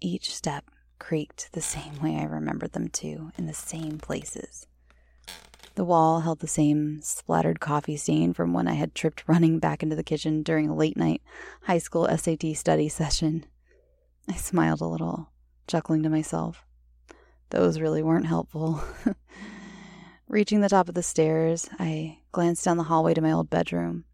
Each 0.00 0.34
step 0.34 0.64
creaked 0.98 1.52
the 1.52 1.60
same 1.60 2.02
way 2.02 2.16
I 2.16 2.24
remembered 2.24 2.72
them 2.72 2.88
to, 2.88 3.30
in 3.38 3.46
the 3.46 3.54
same 3.54 3.98
places. 3.98 4.66
The 5.76 5.84
wall 5.84 6.22
held 6.22 6.40
the 6.40 6.48
same 6.48 7.00
splattered 7.02 7.60
coffee 7.60 7.96
stain 7.96 8.34
from 8.34 8.52
when 8.52 8.66
I 8.66 8.74
had 8.74 8.96
tripped 8.96 9.28
running 9.28 9.60
back 9.60 9.84
into 9.84 9.94
the 9.94 10.02
kitchen 10.02 10.42
during 10.42 10.68
a 10.68 10.74
late 10.74 10.96
night 10.96 11.22
high 11.62 11.78
school 11.78 12.08
SAT 12.08 12.56
study 12.56 12.88
session. 12.88 13.46
I 14.28 14.34
smiled 14.34 14.80
a 14.80 14.86
little, 14.86 15.30
chuckling 15.66 16.02
to 16.02 16.10
myself. 16.10 16.64
Those 17.50 17.80
really 17.80 18.02
weren't 18.02 18.26
helpful. 18.26 18.82
Reaching 20.28 20.60
the 20.60 20.68
top 20.68 20.88
of 20.88 20.94
the 20.94 21.02
stairs, 21.02 21.68
I 21.78 22.18
glanced 22.32 22.64
down 22.64 22.76
the 22.76 22.82
hallway 22.84 23.14
to 23.14 23.22
my 23.22 23.32
old 23.32 23.48
bedroom, 23.48 24.04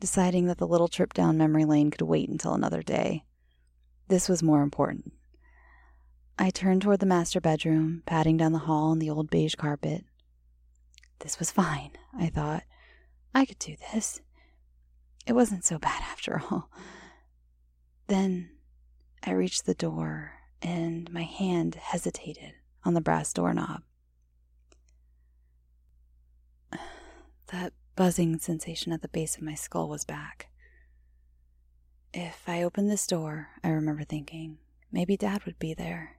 deciding 0.00 0.46
that 0.46 0.58
the 0.58 0.66
little 0.66 0.88
trip 0.88 1.14
down 1.14 1.38
memory 1.38 1.64
lane 1.64 1.90
could 1.90 2.02
wait 2.02 2.28
until 2.28 2.52
another 2.52 2.82
day. 2.82 3.24
This 4.08 4.28
was 4.28 4.42
more 4.42 4.62
important. 4.62 5.12
I 6.38 6.50
turned 6.50 6.82
toward 6.82 7.00
the 7.00 7.06
master 7.06 7.40
bedroom, 7.40 8.02
patting 8.04 8.36
down 8.36 8.52
the 8.52 8.58
hall 8.58 8.90
on 8.90 8.98
the 8.98 9.08
old 9.08 9.30
beige 9.30 9.54
carpet. 9.54 10.04
This 11.20 11.38
was 11.38 11.50
fine, 11.50 11.92
I 12.18 12.26
thought. 12.26 12.64
I 13.34 13.46
could 13.46 13.58
do 13.58 13.76
this. 13.92 14.20
It 15.26 15.32
wasn't 15.32 15.64
so 15.64 15.78
bad 15.78 16.02
after 16.02 16.42
all. 16.50 16.68
Then 18.08 18.50
I 19.24 19.32
reached 19.32 19.66
the 19.66 19.74
door 19.74 20.32
and 20.60 21.12
my 21.12 21.22
hand 21.22 21.76
hesitated 21.76 22.54
on 22.84 22.94
the 22.94 23.00
brass 23.00 23.32
doorknob. 23.32 23.82
That 27.52 27.74
buzzing 27.96 28.38
sensation 28.38 28.92
at 28.92 29.02
the 29.02 29.08
base 29.08 29.36
of 29.36 29.42
my 29.42 29.54
skull 29.54 29.88
was 29.88 30.06
back. 30.06 30.48
If 32.14 32.48
I 32.48 32.62
opened 32.62 32.90
this 32.90 33.06
door, 33.06 33.48
I 33.62 33.68
remember 33.68 34.04
thinking, 34.04 34.58
maybe 34.90 35.16
Dad 35.18 35.44
would 35.44 35.58
be 35.58 35.74
there. 35.74 36.16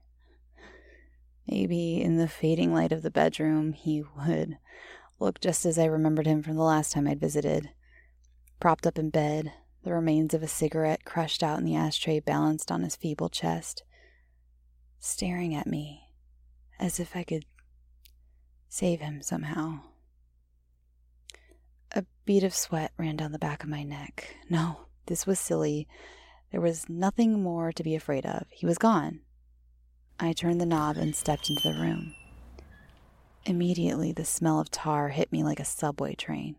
Maybe 1.47 2.01
in 2.01 2.17
the 2.17 2.27
fading 2.27 2.71
light 2.71 2.91
of 2.91 3.01
the 3.01 3.11
bedroom, 3.11 3.73
he 3.73 4.03
would 4.17 4.57
look 5.19 5.41
just 5.41 5.65
as 5.65 5.79
I 5.79 5.85
remembered 5.85 6.27
him 6.27 6.43
from 6.43 6.55
the 6.55 6.63
last 6.63 6.91
time 6.91 7.07
I'd 7.07 7.19
visited. 7.19 7.71
Propped 8.59 8.85
up 8.85 8.99
in 8.99 9.09
bed, 9.09 9.51
the 9.83 9.93
remains 9.93 10.33
of 10.33 10.41
a 10.43 10.47
cigarette 10.47 11.05
crushed 11.05 11.43
out 11.43 11.59
in 11.59 11.65
the 11.65 11.75
ashtray 11.75 12.19
balanced 12.19 12.71
on 12.71 12.83
his 12.83 12.95
feeble 12.95 13.29
chest, 13.29 13.83
staring 14.99 15.53
at 15.53 15.67
me 15.67 16.09
as 16.79 16.99
if 16.99 17.15
I 17.15 17.23
could 17.23 17.45
save 18.69 19.01
him 19.01 19.21
somehow. 19.21 19.79
A 21.91 22.05
bead 22.25 22.43
of 22.43 22.55
sweat 22.55 22.91
ran 22.97 23.17
down 23.17 23.31
the 23.31 23.39
back 23.39 23.63
of 23.63 23.69
my 23.69 23.83
neck. 23.83 24.35
No, 24.49 24.87
this 25.05 25.27
was 25.27 25.39
silly. 25.39 25.87
There 26.51 26.61
was 26.61 26.89
nothing 26.89 27.43
more 27.43 27.71
to 27.71 27.83
be 27.83 27.95
afraid 27.95 28.25
of. 28.25 28.47
He 28.49 28.65
was 28.65 28.77
gone. 28.77 29.21
I 30.19 30.33
turned 30.33 30.61
the 30.61 30.65
knob 30.65 30.97
and 30.97 31.15
stepped 31.15 31.49
into 31.49 31.61
the 31.63 31.79
room. 31.79 32.15
Immediately, 33.45 34.13
the 34.13 34.25
smell 34.25 34.59
of 34.59 34.71
tar 34.71 35.09
hit 35.09 35.31
me 35.31 35.43
like 35.43 35.59
a 35.59 35.65
subway 35.65 36.15
train. 36.15 36.55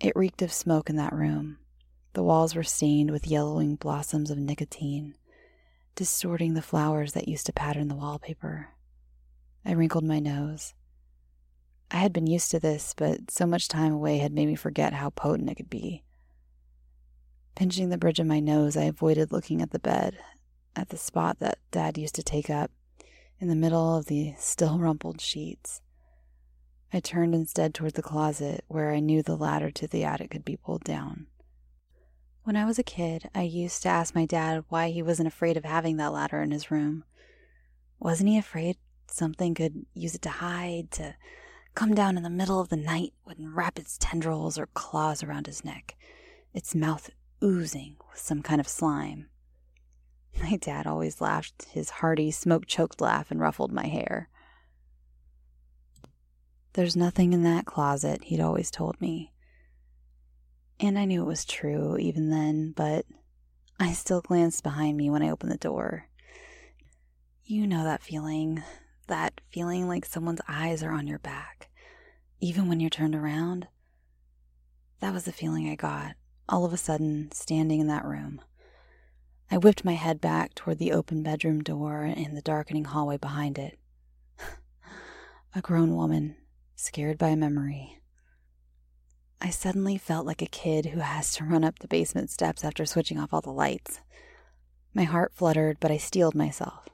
It 0.00 0.16
reeked 0.16 0.42
of 0.42 0.52
smoke 0.52 0.88
in 0.88 0.96
that 0.96 1.12
room. 1.12 1.58
The 2.14 2.22
walls 2.22 2.54
were 2.54 2.62
stained 2.62 3.10
with 3.10 3.26
yellowing 3.26 3.74
blossoms 3.74 4.30
of 4.30 4.38
nicotine, 4.38 5.16
distorting 5.96 6.54
the 6.54 6.62
flowers 6.62 7.12
that 7.12 7.26
used 7.26 7.46
to 7.46 7.52
pattern 7.52 7.88
the 7.88 7.96
wallpaper. 7.96 8.68
I 9.64 9.72
wrinkled 9.72 10.04
my 10.04 10.20
nose. 10.20 10.74
I 11.90 11.96
had 11.96 12.12
been 12.12 12.28
used 12.28 12.52
to 12.52 12.60
this, 12.60 12.94
but 12.96 13.32
so 13.32 13.46
much 13.46 13.66
time 13.66 13.92
away 13.92 14.18
had 14.18 14.32
made 14.32 14.46
me 14.46 14.54
forget 14.54 14.92
how 14.92 15.10
potent 15.10 15.50
it 15.50 15.56
could 15.56 15.68
be. 15.68 16.04
Pinching 17.56 17.88
the 17.88 17.98
bridge 17.98 18.20
of 18.20 18.28
my 18.28 18.38
nose, 18.38 18.76
I 18.76 18.84
avoided 18.84 19.32
looking 19.32 19.60
at 19.60 19.72
the 19.72 19.80
bed, 19.80 20.16
at 20.76 20.90
the 20.90 20.96
spot 20.96 21.40
that 21.40 21.58
Dad 21.72 21.98
used 21.98 22.14
to 22.14 22.22
take 22.22 22.48
up, 22.48 22.70
in 23.40 23.48
the 23.48 23.56
middle 23.56 23.96
of 23.96 24.06
the 24.06 24.34
still 24.38 24.78
rumpled 24.78 25.20
sheets. 25.20 25.80
I 26.92 27.00
turned 27.00 27.34
instead 27.34 27.74
toward 27.74 27.94
the 27.94 28.02
closet, 28.02 28.64
where 28.68 28.92
I 28.92 29.00
knew 29.00 29.20
the 29.20 29.36
ladder 29.36 29.72
to 29.72 29.88
the 29.88 30.04
attic 30.04 30.30
could 30.30 30.44
be 30.44 30.56
pulled 30.56 30.84
down. 30.84 31.26
When 32.44 32.56
I 32.56 32.66
was 32.66 32.78
a 32.78 32.82
kid, 32.82 33.30
I 33.34 33.40
used 33.40 33.82
to 33.82 33.88
ask 33.88 34.14
my 34.14 34.26
dad 34.26 34.64
why 34.68 34.90
he 34.90 35.02
wasn't 35.02 35.28
afraid 35.28 35.56
of 35.56 35.64
having 35.64 35.96
that 35.96 36.12
ladder 36.12 36.42
in 36.42 36.50
his 36.50 36.70
room. 36.70 37.04
Wasn't 37.98 38.28
he 38.28 38.36
afraid 38.36 38.76
something 39.10 39.54
could 39.54 39.86
use 39.94 40.14
it 40.14 40.20
to 40.22 40.28
hide, 40.28 40.90
to 40.92 41.16
come 41.74 41.94
down 41.94 42.18
in 42.18 42.22
the 42.22 42.28
middle 42.28 42.60
of 42.60 42.68
the 42.68 42.76
night 42.76 43.14
and 43.26 43.56
wrap 43.56 43.78
its 43.78 43.96
tendrils 43.98 44.58
or 44.58 44.68
claws 44.74 45.22
around 45.22 45.46
his 45.46 45.64
neck, 45.64 45.96
its 46.52 46.74
mouth 46.74 47.08
oozing 47.42 47.96
with 48.10 48.20
some 48.20 48.42
kind 48.42 48.60
of 48.60 48.68
slime? 48.68 49.30
My 50.42 50.56
dad 50.56 50.86
always 50.86 51.22
laughed 51.22 51.68
his 51.70 51.88
hearty, 51.88 52.30
smoke 52.30 52.66
choked 52.66 53.00
laugh 53.00 53.30
and 53.30 53.40
ruffled 53.40 53.72
my 53.72 53.86
hair. 53.86 54.28
There's 56.74 56.94
nothing 56.94 57.32
in 57.32 57.42
that 57.44 57.64
closet, 57.64 58.24
he'd 58.24 58.40
always 58.40 58.70
told 58.70 59.00
me. 59.00 59.33
And 60.80 60.98
I 60.98 61.04
knew 61.04 61.22
it 61.22 61.26
was 61.26 61.44
true 61.44 61.96
even 61.98 62.30
then, 62.30 62.72
but 62.76 63.06
I 63.78 63.92
still 63.92 64.20
glanced 64.20 64.62
behind 64.62 64.96
me 64.96 65.10
when 65.10 65.22
I 65.22 65.30
opened 65.30 65.52
the 65.52 65.58
door. 65.58 66.08
You 67.44 67.66
know 67.66 67.84
that 67.84 68.02
feeling. 68.02 68.62
That 69.06 69.40
feeling 69.50 69.86
like 69.86 70.06
someone's 70.06 70.40
eyes 70.48 70.82
are 70.82 70.92
on 70.92 71.06
your 71.06 71.18
back, 71.18 71.68
even 72.40 72.68
when 72.68 72.80
you're 72.80 72.88
turned 72.88 73.14
around. 73.14 73.68
That 75.00 75.12
was 75.12 75.24
the 75.26 75.32
feeling 75.32 75.68
I 75.68 75.74
got, 75.74 76.14
all 76.48 76.64
of 76.64 76.72
a 76.72 76.78
sudden, 76.78 77.30
standing 77.32 77.80
in 77.80 77.86
that 77.88 78.06
room. 78.06 78.40
I 79.50 79.58
whipped 79.58 79.84
my 79.84 79.92
head 79.92 80.20
back 80.20 80.54
toward 80.54 80.78
the 80.78 80.92
open 80.92 81.22
bedroom 81.22 81.62
door 81.62 82.02
and 82.04 82.34
the 82.34 82.42
darkening 82.42 82.86
hallway 82.86 83.18
behind 83.18 83.58
it. 83.58 83.78
a 85.54 85.60
grown 85.60 85.94
woman, 85.94 86.36
scared 86.76 87.18
by 87.18 87.28
a 87.28 87.36
memory. 87.36 88.00
I 89.44 89.50
suddenly 89.50 89.98
felt 89.98 90.24
like 90.24 90.40
a 90.40 90.46
kid 90.46 90.86
who 90.86 91.00
has 91.00 91.34
to 91.34 91.44
run 91.44 91.64
up 91.64 91.78
the 91.78 91.86
basement 91.86 92.30
steps 92.30 92.64
after 92.64 92.86
switching 92.86 93.18
off 93.18 93.34
all 93.34 93.42
the 93.42 93.50
lights. 93.50 94.00
My 94.94 95.02
heart 95.02 95.34
fluttered, 95.34 95.76
but 95.80 95.90
I 95.90 95.98
steeled 95.98 96.34
myself. 96.34 96.88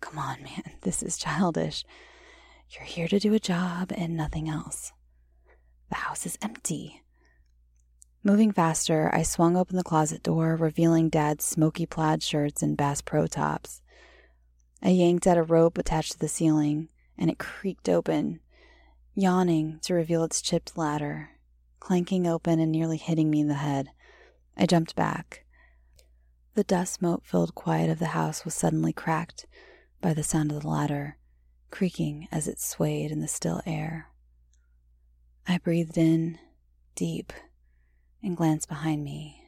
Come 0.00 0.18
on, 0.18 0.42
man, 0.42 0.72
this 0.80 1.04
is 1.04 1.16
childish. 1.16 1.84
You're 2.70 2.82
here 2.82 3.06
to 3.06 3.20
do 3.20 3.32
a 3.32 3.38
job 3.38 3.92
and 3.96 4.16
nothing 4.16 4.48
else. 4.48 4.92
The 5.88 5.94
house 5.94 6.26
is 6.26 6.36
empty. 6.42 7.04
Moving 8.24 8.50
faster, 8.50 9.08
I 9.14 9.22
swung 9.22 9.56
open 9.56 9.76
the 9.76 9.84
closet 9.84 10.24
door, 10.24 10.56
revealing 10.56 11.08
Dad's 11.08 11.44
smoky 11.44 11.86
plaid 11.86 12.24
shirts 12.24 12.60
and 12.60 12.76
Bass 12.76 13.00
Pro 13.02 13.28
tops. 13.28 13.82
I 14.82 14.88
yanked 14.88 15.28
at 15.28 15.38
a 15.38 15.44
rope 15.44 15.78
attached 15.78 16.10
to 16.10 16.18
the 16.18 16.26
ceiling, 16.26 16.88
and 17.16 17.30
it 17.30 17.38
creaked 17.38 17.88
open, 17.88 18.40
yawning 19.14 19.78
to 19.82 19.94
reveal 19.94 20.24
its 20.24 20.42
chipped 20.42 20.76
ladder 20.76 21.30
clanking 21.80 22.26
open 22.26 22.60
and 22.60 22.72
nearly 22.72 22.96
hitting 22.96 23.30
me 23.30 23.40
in 23.40 23.48
the 23.48 23.54
head. 23.54 23.90
I 24.56 24.66
jumped 24.66 24.94
back. 24.96 25.44
The 26.54 26.64
dust 26.64 27.00
mote 27.00 27.24
filled 27.24 27.54
quiet 27.54 27.90
of 27.90 27.98
the 27.98 28.06
house 28.06 28.44
was 28.44 28.54
suddenly 28.54 28.92
cracked 28.92 29.46
by 30.00 30.14
the 30.14 30.22
sound 30.22 30.50
of 30.52 30.62
the 30.62 30.68
ladder, 30.68 31.16
creaking 31.70 32.28
as 32.32 32.48
it 32.48 32.60
swayed 32.60 33.10
in 33.10 33.20
the 33.20 33.28
still 33.28 33.62
air. 33.64 34.08
I 35.46 35.58
breathed 35.58 35.96
in, 35.96 36.38
deep, 36.94 37.32
and 38.22 38.36
glanced 38.36 38.68
behind 38.68 39.04
me 39.04 39.44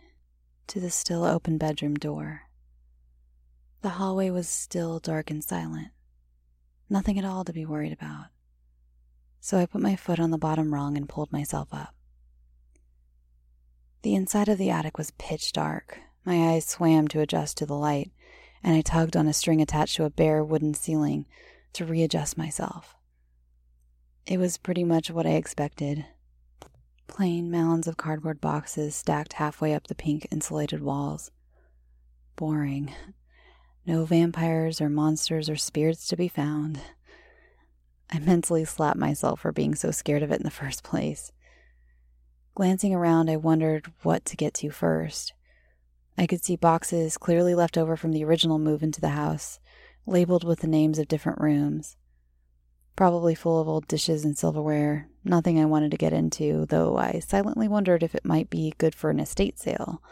to 0.69 0.79
the 0.79 0.91
still 0.91 1.25
open 1.25 1.59
bedroom 1.59 1.97
door. 1.97 2.43
The 3.83 3.91
hallway 3.91 4.31
was 4.31 4.49
still 4.49 4.99
dark 4.99 5.31
and 5.31 5.43
silent. 5.43 5.89
Nothing 6.89 7.19
at 7.19 7.25
all 7.25 7.45
to 7.45 7.53
be 7.53 7.67
worried 7.67 7.93
about. 7.93 8.27
So 9.41 9.59
I 9.59 9.67
put 9.67 9.81
my 9.81 9.97
foot 9.97 10.21
on 10.21 10.31
the 10.31 10.39
bottom 10.39 10.73
rung 10.73 10.97
and 10.97 11.09
pulled 11.09 11.33
myself 11.33 11.69
up. 11.73 11.95
The 14.03 14.15
inside 14.15 14.49
of 14.49 14.59
the 14.59 14.71
attic 14.71 14.97
was 14.97 15.13
pitch 15.13 15.53
dark. 15.53 15.99
My 16.25 16.53
eyes 16.53 16.67
swam 16.67 17.09
to 17.09 17.21
adjust 17.21 17.59
to 17.59 17.67
the 17.67 17.77
light, 17.77 18.11
and 18.63 18.75
I 18.75 18.81
tugged 18.81 19.17
on 19.17 19.27
a 19.27 19.33
string 19.33 19.61
attached 19.61 19.97
to 19.97 20.05
a 20.05 20.11
bare 20.11 20.45
wooden 20.45 20.75
ceiling 20.75 21.27
to 21.75 21.85
readjust 21.85 22.39
myself. 22.39 22.97
It 24.27 24.39
was 24.39 24.59
pretty 24.59 24.85
much 24.85 25.11
what 25.11 25.27
I 25.27 25.31
expected 25.31 26.07
plain 27.11 27.51
mounds 27.51 27.89
of 27.89 27.97
cardboard 27.97 28.41
boxes 28.41 28.95
stacked 28.95 29.33
halfway 29.35 29.75
up 29.75 29.89
the 29.89 29.95
pink 29.97 30.29
insulated 30.31 30.81
walls. 30.81 31.33
Boring. 32.37 32.95
No 33.85 34.05
vampires 34.05 34.81
or 34.81 34.89
monsters 34.89 35.51
or 35.51 35.57
spirits 35.57 36.07
to 36.07 36.17
be 36.17 36.29
found. 36.29 36.81
I 38.11 38.21
mentally 38.21 38.65
slapped 38.65 38.97
myself 38.97 39.41
for 39.41 39.51
being 39.51 39.75
so 39.75 39.91
scared 39.91 40.23
of 40.23 40.31
it 40.31 40.39
in 40.39 40.45
the 40.45 40.51
first 40.51 40.85
place. 40.85 41.33
Glancing 42.55 42.95
around, 42.95 43.31
I 43.31 43.37
wondered 43.37 43.93
what 44.03 44.25
to 44.27 44.37
get 44.37 44.55
to 44.55 44.71
first. 44.71 45.33
I 46.19 46.27
could 46.27 46.45
see 46.45 46.57
boxes 46.57 47.17
clearly 47.17 47.55
left 47.55 47.79
over 47.79 47.97
from 47.97 48.13
the 48.13 48.25
original 48.25 48.59
move 48.59 48.83
into 48.83 49.01
the 49.01 49.11
house, 49.11 49.59
labeled 50.07 50.45
with 50.45 50.61
the 50.61 50.67
names 50.67 50.99
of 50.99 51.09
different 51.09 51.41
rooms. 51.41 51.97
Probably 52.97 53.35
full 53.35 53.61
of 53.61 53.69
old 53.69 53.87
dishes 53.89 54.25
and 54.25 54.37
silverware, 54.37 55.09
nothing 55.25 55.59
I 55.59 55.65
wanted 55.65 55.93
to 55.93 55.97
get 55.97 56.13
into, 56.13 56.67
though 56.67 56.99
I 56.99 57.21
silently 57.21 57.69
wondered 57.69 58.03
if 58.03 58.15
it 58.15 58.25
might 58.25 58.51
be 58.51 58.75
good 58.77 58.95
for 58.95 59.09
an 59.11 59.21
estate 59.21 59.59
sale. 59.59 60.03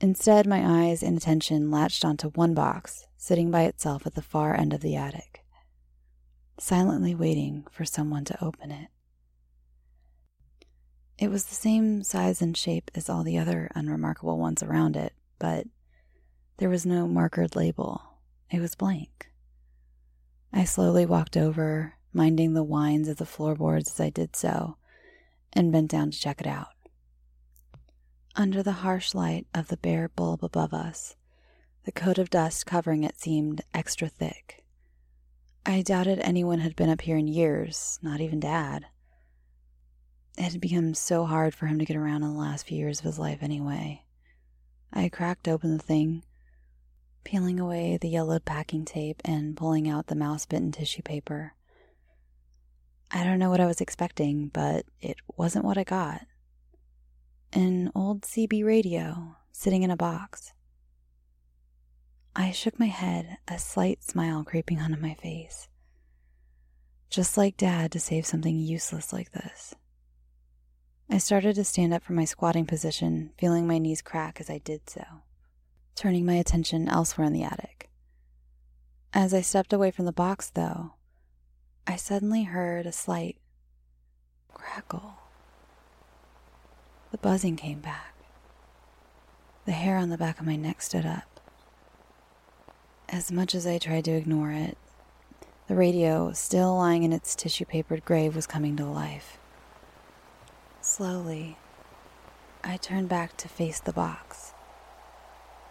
Instead, 0.00 0.46
my 0.46 0.86
eyes 0.86 1.02
and 1.02 1.16
attention 1.16 1.70
latched 1.70 2.04
onto 2.04 2.30
one 2.30 2.54
box, 2.54 3.06
sitting 3.16 3.50
by 3.50 3.62
itself 3.62 4.06
at 4.06 4.14
the 4.14 4.22
far 4.22 4.54
end 4.56 4.72
of 4.72 4.80
the 4.80 4.96
attic, 4.96 5.44
silently 6.58 7.14
waiting 7.14 7.66
for 7.70 7.84
someone 7.84 8.24
to 8.24 8.42
open 8.42 8.70
it. 8.70 8.88
It 11.22 11.30
was 11.30 11.44
the 11.44 11.54
same 11.54 12.02
size 12.02 12.42
and 12.42 12.56
shape 12.56 12.90
as 12.96 13.08
all 13.08 13.22
the 13.22 13.38
other 13.38 13.70
unremarkable 13.76 14.38
ones 14.38 14.60
around 14.60 14.96
it, 14.96 15.12
but 15.38 15.68
there 16.56 16.68
was 16.68 16.84
no 16.84 17.06
markered 17.06 17.54
label. 17.54 18.02
It 18.50 18.58
was 18.58 18.74
blank. 18.74 19.30
I 20.52 20.64
slowly 20.64 21.06
walked 21.06 21.36
over, 21.36 21.94
minding 22.12 22.54
the 22.54 22.64
whines 22.64 23.06
of 23.06 23.18
the 23.18 23.24
floorboards 23.24 23.92
as 23.92 24.00
I 24.00 24.10
did 24.10 24.34
so, 24.34 24.78
and 25.52 25.70
bent 25.70 25.92
down 25.92 26.10
to 26.10 26.18
check 26.18 26.40
it 26.40 26.46
out. 26.48 26.74
Under 28.34 28.60
the 28.60 28.82
harsh 28.82 29.14
light 29.14 29.46
of 29.54 29.68
the 29.68 29.76
bare 29.76 30.08
bulb 30.08 30.42
above 30.42 30.74
us, 30.74 31.14
the 31.84 31.92
coat 31.92 32.18
of 32.18 32.30
dust 32.30 32.66
covering 32.66 33.04
it 33.04 33.20
seemed 33.20 33.62
extra 33.72 34.08
thick. 34.08 34.64
I 35.64 35.82
doubted 35.82 36.18
anyone 36.18 36.58
had 36.58 36.74
been 36.74 36.90
up 36.90 37.02
here 37.02 37.16
in 37.16 37.28
years, 37.28 38.00
not 38.02 38.20
even 38.20 38.40
Dad. 38.40 38.86
It 40.38 40.52
had 40.52 40.60
become 40.60 40.94
so 40.94 41.26
hard 41.26 41.54
for 41.54 41.66
him 41.66 41.78
to 41.78 41.84
get 41.84 41.96
around 41.96 42.22
in 42.22 42.32
the 42.32 42.40
last 42.40 42.66
few 42.66 42.78
years 42.78 43.00
of 43.00 43.04
his 43.04 43.18
life 43.18 43.42
anyway. 43.42 44.04
I 44.92 45.08
cracked 45.08 45.48
open 45.48 45.76
the 45.76 45.82
thing, 45.82 46.22
peeling 47.24 47.60
away 47.60 47.98
the 48.00 48.08
yellowed 48.08 48.44
packing 48.44 48.84
tape 48.84 49.20
and 49.24 49.56
pulling 49.56 49.88
out 49.88 50.06
the 50.06 50.14
mouse 50.14 50.46
bitten 50.46 50.72
tissue 50.72 51.02
paper. 51.02 51.54
I 53.10 53.24
don't 53.24 53.38
know 53.38 53.50
what 53.50 53.60
I 53.60 53.66
was 53.66 53.80
expecting, 53.80 54.48
but 54.48 54.86
it 55.00 55.16
wasn't 55.36 55.66
what 55.66 55.76
I 55.76 55.84
got. 55.84 56.26
An 57.52 57.92
old 57.94 58.22
CB 58.22 58.64
radio 58.64 59.36
sitting 59.52 59.82
in 59.82 59.90
a 59.90 59.96
box. 59.96 60.54
I 62.34 62.50
shook 62.52 62.78
my 62.80 62.86
head, 62.86 63.36
a 63.46 63.58
slight 63.58 64.02
smile 64.02 64.42
creeping 64.44 64.80
onto 64.80 64.96
my 64.96 65.12
face. 65.12 65.68
Just 67.10 67.36
like 67.36 67.58
Dad 67.58 67.92
to 67.92 68.00
save 68.00 68.24
something 68.24 68.58
useless 68.58 69.12
like 69.12 69.32
this. 69.32 69.74
I 71.12 71.18
started 71.18 71.56
to 71.56 71.64
stand 71.64 71.92
up 71.92 72.02
from 72.02 72.16
my 72.16 72.24
squatting 72.24 72.64
position, 72.64 73.32
feeling 73.36 73.66
my 73.66 73.76
knees 73.76 74.00
crack 74.00 74.40
as 74.40 74.48
I 74.48 74.56
did 74.56 74.88
so, 74.88 75.04
turning 75.94 76.24
my 76.24 76.36
attention 76.36 76.88
elsewhere 76.88 77.26
in 77.26 77.34
the 77.34 77.42
attic. 77.42 77.90
As 79.12 79.34
I 79.34 79.42
stepped 79.42 79.74
away 79.74 79.90
from 79.90 80.06
the 80.06 80.12
box, 80.12 80.48
though, 80.48 80.94
I 81.86 81.96
suddenly 81.96 82.44
heard 82.44 82.86
a 82.86 82.92
slight 82.92 83.36
crackle. 84.54 85.16
The 87.10 87.18
buzzing 87.18 87.56
came 87.56 87.80
back. 87.80 88.14
The 89.66 89.72
hair 89.72 89.98
on 89.98 90.08
the 90.08 90.16
back 90.16 90.40
of 90.40 90.46
my 90.46 90.56
neck 90.56 90.80
stood 90.80 91.04
up. 91.04 91.40
As 93.10 93.30
much 93.30 93.54
as 93.54 93.66
I 93.66 93.76
tried 93.76 94.06
to 94.06 94.12
ignore 94.12 94.50
it, 94.52 94.78
the 95.68 95.74
radio, 95.74 96.32
still 96.32 96.74
lying 96.74 97.02
in 97.02 97.12
its 97.12 97.36
tissue 97.36 97.66
papered 97.66 98.06
grave, 98.06 98.34
was 98.34 98.46
coming 98.46 98.76
to 98.76 98.86
life. 98.86 99.36
Slowly, 100.84 101.56
I 102.64 102.76
turned 102.76 103.08
back 103.08 103.36
to 103.36 103.48
face 103.48 103.78
the 103.78 103.92
box. 103.92 104.52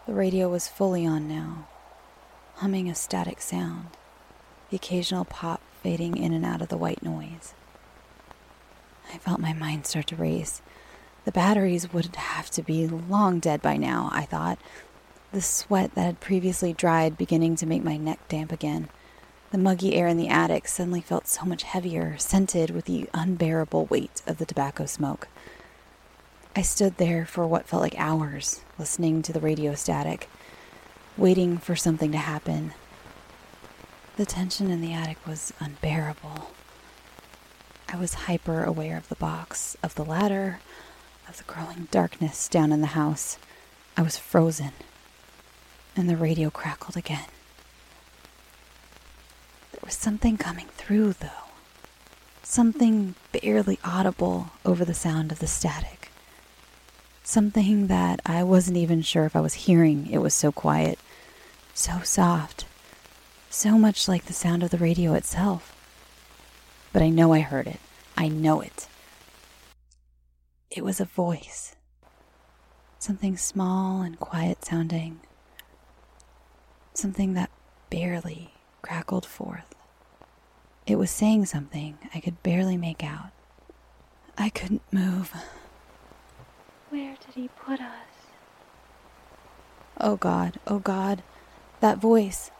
The 0.06 0.14
radio 0.14 0.48
was 0.48 0.68
fully 0.68 1.04
on 1.04 1.28
now, 1.28 1.68
humming 2.54 2.88
a 2.88 2.94
static 2.94 3.42
sound, 3.42 3.88
the 4.70 4.76
occasional 4.76 5.26
pop 5.26 5.60
fading 5.82 6.16
in 6.16 6.32
and 6.32 6.46
out 6.46 6.62
of 6.62 6.68
the 6.68 6.78
white 6.78 7.02
noise. 7.02 7.52
I 9.12 9.18
felt 9.18 9.38
my 9.38 9.52
mind 9.52 9.86
start 9.86 10.06
to 10.06 10.16
race. 10.16 10.62
The 11.26 11.30
batteries 11.30 11.92
would 11.92 12.16
have 12.16 12.48
to 12.48 12.62
be 12.62 12.86
long 12.88 13.38
dead 13.38 13.60
by 13.60 13.76
now, 13.76 14.08
I 14.14 14.24
thought, 14.24 14.58
the 15.30 15.42
sweat 15.42 15.94
that 15.94 16.06
had 16.06 16.20
previously 16.20 16.72
dried 16.72 17.18
beginning 17.18 17.56
to 17.56 17.66
make 17.66 17.84
my 17.84 17.98
neck 17.98 18.20
damp 18.30 18.50
again. 18.50 18.88
The 19.52 19.58
muggy 19.58 19.94
air 19.94 20.08
in 20.08 20.16
the 20.16 20.30
attic 20.30 20.66
suddenly 20.66 21.02
felt 21.02 21.28
so 21.28 21.44
much 21.44 21.64
heavier, 21.64 22.16
scented 22.16 22.70
with 22.70 22.86
the 22.86 23.10
unbearable 23.12 23.84
weight 23.84 24.22
of 24.26 24.38
the 24.38 24.46
tobacco 24.46 24.86
smoke. 24.86 25.28
I 26.56 26.62
stood 26.62 26.96
there 26.96 27.26
for 27.26 27.46
what 27.46 27.66
felt 27.66 27.82
like 27.82 27.94
hours, 27.98 28.62
listening 28.78 29.20
to 29.20 29.32
the 29.32 29.40
radio 29.40 29.74
static, 29.74 30.30
waiting 31.18 31.58
for 31.58 31.76
something 31.76 32.10
to 32.12 32.18
happen. 32.18 32.72
The 34.16 34.24
tension 34.24 34.70
in 34.70 34.80
the 34.80 34.94
attic 34.94 35.18
was 35.26 35.52
unbearable. 35.60 36.52
I 37.92 37.96
was 37.96 38.14
hyper 38.14 38.64
aware 38.64 38.96
of 38.96 39.10
the 39.10 39.16
box, 39.16 39.76
of 39.82 39.96
the 39.96 40.04
ladder, 40.04 40.60
of 41.28 41.36
the 41.36 41.44
growing 41.44 41.88
darkness 41.90 42.48
down 42.48 42.72
in 42.72 42.80
the 42.80 42.96
house. 42.96 43.36
I 43.98 44.02
was 44.02 44.16
frozen, 44.16 44.72
and 45.94 46.08
the 46.08 46.16
radio 46.16 46.48
crackled 46.48 46.96
again. 46.96 47.26
Was 49.84 49.94
something 49.94 50.36
coming 50.36 50.66
through, 50.76 51.14
though. 51.14 51.28
Something 52.42 53.14
barely 53.32 53.78
audible 53.84 54.50
over 54.64 54.84
the 54.84 54.94
sound 54.94 55.32
of 55.32 55.38
the 55.38 55.46
static. 55.46 56.10
Something 57.24 57.88
that 57.88 58.20
I 58.26 58.42
wasn't 58.42 58.76
even 58.76 59.02
sure 59.02 59.24
if 59.24 59.34
I 59.34 59.40
was 59.40 59.54
hearing. 59.54 60.08
It 60.08 60.18
was 60.18 60.34
so 60.34 60.52
quiet, 60.52 60.98
so 61.74 62.00
soft, 62.02 62.64
so 63.50 63.78
much 63.78 64.06
like 64.06 64.26
the 64.26 64.32
sound 64.32 64.62
of 64.62 64.70
the 64.70 64.78
radio 64.78 65.14
itself. 65.14 65.76
But 66.92 67.02
I 67.02 67.08
know 67.08 67.32
I 67.32 67.40
heard 67.40 67.66
it. 67.66 67.80
I 68.16 68.28
know 68.28 68.60
it. 68.60 68.86
It 70.70 70.84
was 70.84 71.00
a 71.00 71.04
voice. 71.04 71.74
Something 72.98 73.36
small 73.36 74.02
and 74.02 74.18
quiet 74.18 74.64
sounding. 74.64 75.20
Something 76.94 77.34
that 77.34 77.50
barely 77.90 78.52
crackled 78.82 79.24
forth. 79.24 79.74
It 80.86 80.96
was 80.96 81.10
saying 81.10 81.46
something 81.46 81.98
I 82.14 82.20
could 82.20 82.42
barely 82.42 82.76
make 82.76 83.04
out. 83.04 83.30
I 84.36 84.48
couldn't 84.48 84.82
move. 84.92 85.32
Where 86.90 87.14
did 87.24 87.34
he 87.34 87.48
put 87.48 87.80
us? 87.80 88.08
Oh 90.00 90.16
God, 90.16 90.58
oh 90.66 90.80
God. 90.80 91.22
That 91.80 91.98
voice. 91.98 92.50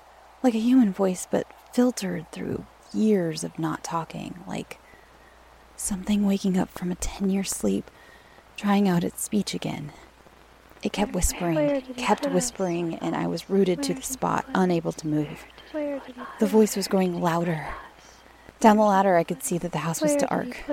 Like 0.42 0.54
a 0.54 0.58
human 0.58 0.92
voice, 0.92 1.26
but 1.30 1.46
filtered 1.72 2.30
through 2.32 2.66
years 2.92 3.44
of 3.44 3.58
not 3.58 3.82
talking. 3.84 4.40
Like 4.46 4.78
something 5.76 6.24
waking 6.24 6.56
up 6.56 6.70
from 6.70 6.92
a 6.92 6.96
10 6.96 7.30
year 7.30 7.44
sleep, 7.44 7.90
trying 8.56 8.88
out 8.88 9.04
its 9.04 9.22
speech 9.22 9.54
again. 9.54 9.92
It 10.82 10.92
kept 10.92 11.12
whispering, 11.12 11.82
kept 11.96 12.26
whispering, 12.28 12.96
and 12.96 13.14
I 13.14 13.26
was 13.28 13.48
rooted 13.48 13.82
to 13.84 13.94
the 13.94 14.02
spot, 14.02 14.44
unable 14.52 14.92
to 14.92 15.06
move. 15.06 15.44
The 15.72 16.46
voice 16.46 16.76
was 16.76 16.88
growing 16.88 17.20
louder. 17.20 17.66
Down 18.60 18.76
the 18.76 18.84
ladder, 18.84 19.16
I 19.16 19.24
could 19.24 19.42
see 19.42 19.58
that 19.58 19.72
the 19.72 19.78
house 19.78 20.00
was 20.00 20.16
dark. 20.16 20.64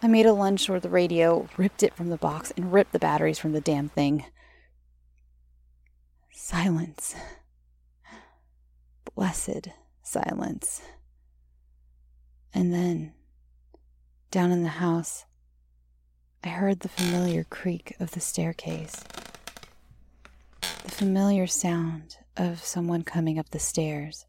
I 0.00 0.06
made 0.06 0.26
a 0.26 0.32
lunge 0.32 0.64
toward 0.64 0.82
the 0.82 0.88
radio, 0.88 1.48
ripped 1.56 1.82
it 1.82 1.94
from 1.94 2.08
the 2.08 2.16
box, 2.16 2.52
and 2.56 2.72
ripped 2.72 2.92
the 2.92 2.98
batteries 2.98 3.38
from 3.38 3.52
the 3.52 3.60
damn 3.60 3.88
thing. 3.88 4.24
Silence. 6.30 7.16
Blessed 9.14 9.70
silence. 10.02 10.82
And 12.54 12.72
then, 12.72 13.12
down 14.30 14.52
in 14.52 14.62
the 14.62 14.68
house, 14.68 15.24
I 16.44 16.48
heard 16.48 16.80
the 16.80 16.88
familiar 16.88 17.42
creak 17.42 17.96
of 17.98 18.12
the 18.12 18.20
staircase. 18.20 19.02
The 20.84 20.90
familiar 20.90 21.46
sound 21.48 22.18
of 22.36 22.64
someone 22.64 23.02
coming 23.02 23.38
up 23.38 23.50
the 23.50 23.58
stairs. 23.58 24.26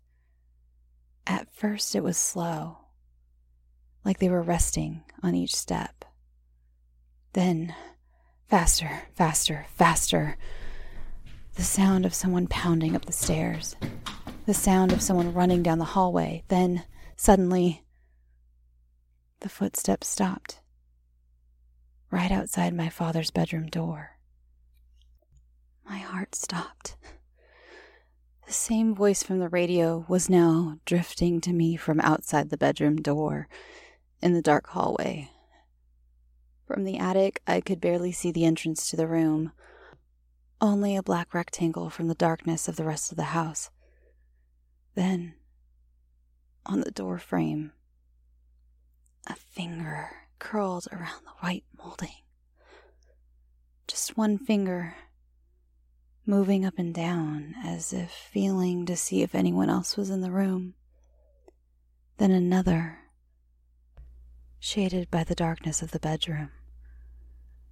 At 1.29 1.53
first, 1.53 1.93
it 1.93 2.01
was 2.01 2.17
slow, 2.17 2.79
like 4.03 4.17
they 4.17 4.29
were 4.29 4.41
resting 4.41 5.03
on 5.21 5.35
each 5.35 5.55
step. 5.55 6.03
Then, 7.33 7.75
faster, 8.47 9.03
faster, 9.13 9.67
faster. 9.75 10.37
The 11.53 11.61
sound 11.63 12.07
of 12.07 12.15
someone 12.15 12.47
pounding 12.47 12.95
up 12.95 13.05
the 13.05 13.11
stairs. 13.13 13.75
The 14.47 14.55
sound 14.55 14.91
of 14.91 15.03
someone 15.03 15.31
running 15.31 15.61
down 15.61 15.77
the 15.77 15.85
hallway. 15.85 16.45
Then, 16.47 16.83
suddenly, 17.15 17.83
the 19.41 19.49
footsteps 19.49 20.07
stopped. 20.07 20.61
Right 22.09 22.31
outside 22.31 22.73
my 22.73 22.89
father's 22.89 23.29
bedroom 23.29 23.67
door. 23.67 24.17
My 25.87 25.99
heart 25.99 26.33
stopped. 26.33 26.97
The 28.49 28.53
same 28.53 28.95
voice 28.95 29.21
from 29.21 29.38
the 29.38 29.47
radio 29.47 30.05
was 30.07 30.27
now 30.27 30.79
drifting 30.83 31.39
to 31.41 31.53
me 31.53 31.75
from 31.75 31.99
outside 31.99 32.49
the 32.49 32.57
bedroom 32.57 32.95
door 32.95 33.47
in 34.23 34.33
the 34.33 34.41
dark 34.41 34.65
hallway. 34.69 35.29
From 36.65 36.83
the 36.83 36.97
attic, 36.97 37.43
I 37.45 37.62
could 37.62 37.79
barely 37.79 38.12
see 38.12 38.31
the 38.31 38.45
entrance 38.45 38.89
to 38.89 38.95
the 38.95 39.05
room, 39.05 39.51
only 40.59 40.95
a 40.95 41.03
black 41.03 41.31
rectangle 41.31 41.91
from 41.91 42.07
the 42.07 42.15
darkness 42.15 42.67
of 42.67 42.75
the 42.75 42.85
rest 42.85 43.12
of 43.12 43.17
the 43.17 43.38
house. 43.38 43.69
Then, 44.95 45.35
on 46.65 46.81
the 46.81 46.89
door 46.89 47.19
frame, 47.19 47.71
a 49.27 49.35
finger 49.35 50.09
curled 50.39 50.88
around 50.91 51.21
the 51.23 51.38
white 51.41 51.65
molding. 51.77 52.23
Just 53.85 54.17
one 54.17 54.39
finger 54.39 54.95
moving 56.29 56.63
up 56.63 56.77
and 56.77 56.93
down 56.93 57.55
as 57.65 57.91
if 57.91 58.11
feeling 58.11 58.85
to 58.85 58.95
see 58.95 59.23
if 59.23 59.33
anyone 59.33 59.67
else 59.67 59.97
was 59.97 60.11
in 60.11 60.21
the 60.21 60.29
room. 60.29 60.75
Then 62.17 62.29
another, 62.29 62.99
shaded 64.59 65.09
by 65.09 65.23
the 65.23 65.33
darkness 65.33 65.81
of 65.81 65.89
the 65.89 65.97
bedroom. 65.97 66.51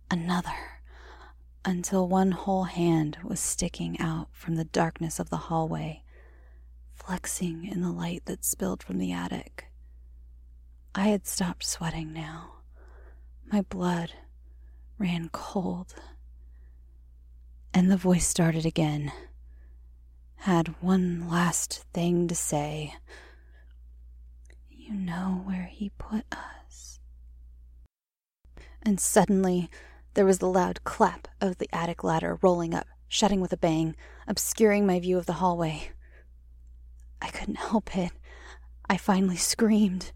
Another, 0.10 0.82
until 1.64 2.08
one 2.08 2.32
whole 2.32 2.64
hand 2.64 3.20
was 3.24 3.40
sticking 3.40 4.00
out 4.00 4.30
from 4.32 4.56
the 4.56 4.66
darkness 4.66 5.20
of 5.20 5.30
the 5.30 5.38
hallway, 5.38 6.02
flexing 6.96 7.64
in 7.64 7.82
the 7.82 7.92
light 7.92 8.24
that 8.26 8.44
spilled 8.44 8.82
from 8.82 8.98
the 8.98 9.12
attic. 9.12 9.66
I 10.96 11.10
had 11.10 11.28
stopped 11.28 11.64
sweating 11.64 12.12
now. 12.12 12.54
My 13.52 13.62
blood 13.62 14.14
ran 14.98 15.30
cold. 15.32 15.94
And 17.74 17.92
the 17.92 17.98
voice 17.98 18.28
started 18.28 18.66
again. 18.66 19.12
Had 20.38 20.82
one 20.82 21.30
last 21.30 21.86
thing 21.94 22.28
to 22.28 22.36
say. 22.36 22.96
You 24.70 24.94
know 24.94 25.42
where 25.46 25.70
he 25.72 25.92
put 25.98 26.24
us. 26.32 27.00
And 28.82 29.00
suddenly, 29.00 29.70
there 30.14 30.26
was 30.26 30.40
the 30.40 30.48
loud 30.48 30.84
clap 30.84 31.28
of 31.42 31.58
the 31.58 31.70
attic 31.74 32.04
ladder 32.04 32.40
rolling 32.42 32.74
up, 32.74 32.88
shutting 33.08 33.42
with 33.42 33.52
a 33.54 33.58
bang, 33.58 33.96
obscuring 34.28 34.86
my 34.86 35.00
view 35.00 35.18
of 35.18 35.26
the 35.26 35.34
hallway. 35.34 35.92
I 37.22 37.28
couldn't 37.28 37.58
help 37.58 37.96
it. 37.98 38.12
I 38.90 38.98
finally 38.98 39.36
screamed. 39.36 40.12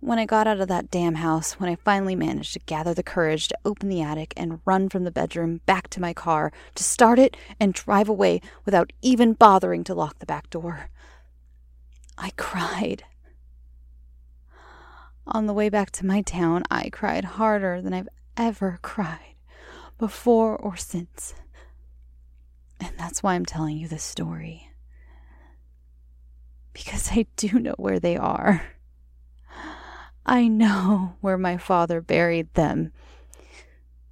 When 0.00 0.18
I 0.18 0.26
got 0.26 0.46
out 0.46 0.60
of 0.60 0.68
that 0.68 0.90
damn 0.90 1.14
house, 1.14 1.54
when 1.54 1.70
I 1.70 1.76
finally 1.76 2.14
managed 2.14 2.52
to 2.52 2.58
gather 2.60 2.92
the 2.92 3.02
courage 3.02 3.48
to 3.48 3.58
open 3.64 3.88
the 3.88 4.02
attic 4.02 4.34
and 4.36 4.60
run 4.66 4.90
from 4.90 5.04
the 5.04 5.10
bedroom 5.10 5.62
back 5.64 5.88
to 5.90 6.00
my 6.00 6.12
car, 6.12 6.52
to 6.74 6.84
start 6.84 7.18
it 7.18 7.36
and 7.58 7.72
drive 7.72 8.08
away 8.08 8.42
without 8.66 8.92
even 9.00 9.32
bothering 9.32 9.82
to 9.84 9.94
lock 9.94 10.18
the 10.18 10.26
back 10.26 10.50
door, 10.50 10.90
I 12.18 12.30
cried. 12.36 13.04
On 15.26 15.46
the 15.46 15.54
way 15.54 15.70
back 15.70 15.90
to 15.92 16.06
my 16.06 16.20
town, 16.20 16.64
I 16.70 16.90
cried 16.90 17.24
harder 17.24 17.80
than 17.80 17.94
I've 17.94 18.10
ever 18.36 18.78
cried, 18.82 19.36
before 19.98 20.54
or 20.54 20.76
since. 20.76 21.34
And 22.78 22.92
that's 22.98 23.22
why 23.22 23.34
I'm 23.34 23.46
telling 23.46 23.78
you 23.78 23.88
this 23.88 24.02
story. 24.02 24.68
Because 26.74 27.12
I 27.12 27.26
do 27.36 27.58
know 27.58 27.74
where 27.78 27.98
they 27.98 28.18
are. 28.18 28.73
I 30.26 30.48
know 30.48 31.14
where 31.20 31.38
my 31.38 31.56
father 31.56 32.00
buried 32.00 32.52
them. 32.54 32.92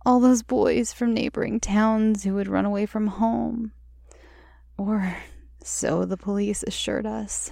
All 0.04 0.20
those 0.20 0.42
boys 0.42 0.92
from 0.92 1.14
neighboring 1.14 1.60
towns 1.60 2.24
who 2.24 2.36
had 2.36 2.48
run 2.48 2.64
away 2.64 2.86
from 2.86 3.06
home. 3.06 3.72
Or 4.76 5.16
so 5.62 6.04
the 6.04 6.16
police 6.16 6.62
assured 6.64 7.06
us. 7.06 7.50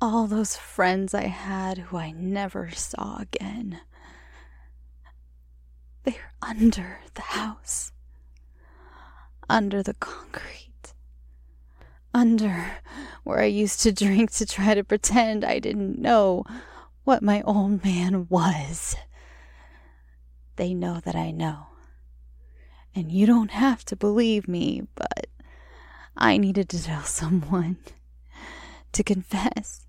All 0.00 0.26
those 0.26 0.56
friends 0.56 1.14
I 1.14 1.26
had 1.26 1.78
who 1.78 1.96
I 1.96 2.10
never 2.10 2.70
saw 2.70 3.18
again. 3.18 3.80
They're 6.04 6.32
under 6.40 7.00
the 7.14 7.22
house. 7.22 7.92
Under 9.48 9.82
the 9.82 9.94
concrete. 9.94 10.94
Under 12.12 12.78
where 13.24 13.40
I 13.40 13.46
used 13.46 13.80
to 13.80 13.92
drink 14.04 14.32
to 14.32 14.46
try 14.46 14.74
to 14.74 14.84
pretend 14.84 15.44
I 15.44 15.58
didn't 15.58 15.98
know 15.98 16.44
what 17.06 17.22
my 17.22 17.40
old 17.42 17.84
man 17.84 18.26
was. 18.28 18.96
They 20.56 20.74
know 20.74 21.00
that 21.04 21.14
I 21.14 21.30
know. 21.30 21.68
And 22.96 23.12
you 23.12 23.26
don't 23.26 23.52
have 23.52 23.84
to 23.84 23.94
believe 23.94 24.48
me, 24.48 24.88
but 24.96 25.28
I 26.16 26.36
needed 26.36 26.68
to 26.70 26.82
tell 26.82 27.02
someone, 27.04 27.76
to 28.90 29.04
confess, 29.04 29.86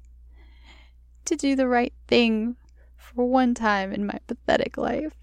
to 1.26 1.36
do 1.36 1.56
the 1.56 1.68
right 1.68 1.94
thing 2.08 2.56
for 2.96 3.28
one 3.28 3.56
time 3.56 3.92
in 3.92 4.06
my 4.06 4.20
pathetic 4.28 4.78
life. 4.78 5.16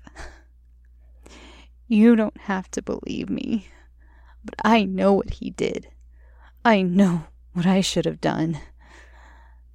You 1.86 2.16
don't 2.16 2.40
have 2.40 2.68
to 2.72 2.82
believe 2.82 3.30
me, 3.30 3.68
but 4.44 4.56
I 4.64 4.82
know 4.82 5.12
what 5.12 5.34
he 5.34 5.50
did. 5.50 5.90
I 6.64 6.82
know 6.82 7.26
what 7.52 7.66
I 7.66 7.82
should 7.82 8.04
have 8.04 8.20
done, 8.20 8.58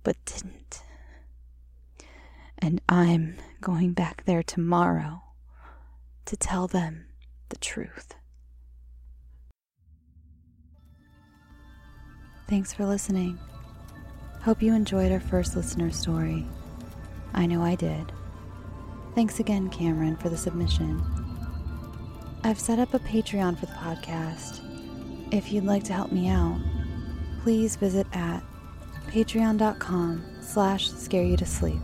but 0.04 0.18
didn't. 0.26 0.82
And 2.60 2.82
I'm 2.89 3.38
going 3.62 3.93
back 3.93 4.26
there 4.26 4.43
tomorrow 4.43 5.22
to 6.26 6.36
tell 6.38 6.67
them 6.67 7.06
the 7.50 7.58
truth. 7.58 8.13
Thanks 12.48 12.74
for 12.74 12.86
listening. 12.86 13.39
Hope 14.41 14.62
you 14.62 14.74
enjoyed 14.74 15.12
our 15.12 15.19
first 15.19 15.56
listener 15.56 15.91
story. 15.91 16.45
I 17.34 17.45
know 17.45 17.62
I 17.62 17.76
did. 17.76 18.12
Thanks 19.15 19.39
again, 19.39 19.69
Cameron, 19.69 20.15
for 20.17 20.30
the 20.30 20.38
submission. 20.38 21.02
I've 22.43 22.60
set 22.60 22.80
up 22.80 22.93
a 22.93 23.00
Patreon 23.00 23.60
for 23.60 23.65
the 23.65 23.74
podcast. 23.74 24.62
If 25.32 25.52
you'd 25.52 25.65
like 25.65 25.84
to 25.86 25.93
help 25.93 26.12
me 26.12 26.30
out, 26.30 26.60
please 27.43 27.76
visit 27.76 28.08
at 28.13 28.41
patreon.com 29.08 30.24
slash 30.41 30.89
scare 30.89 31.24
you 31.24 31.38
to 31.38 31.45
sleep. 31.45 31.82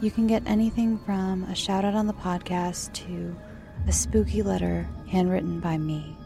You 0.00 0.10
can 0.10 0.26
get 0.26 0.42
anything 0.46 0.98
from 0.98 1.44
a 1.44 1.54
shout 1.54 1.84
out 1.84 1.94
on 1.94 2.06
the 2.06 2.14
podcast 2.14 2.94
to 2.94 3.36
a 3.86 3.92
spooky 3.92 4.40
letter 4.40 4.88
handwritten 5.06 5.60
by 5.60 5.76
me. 5.76 6.16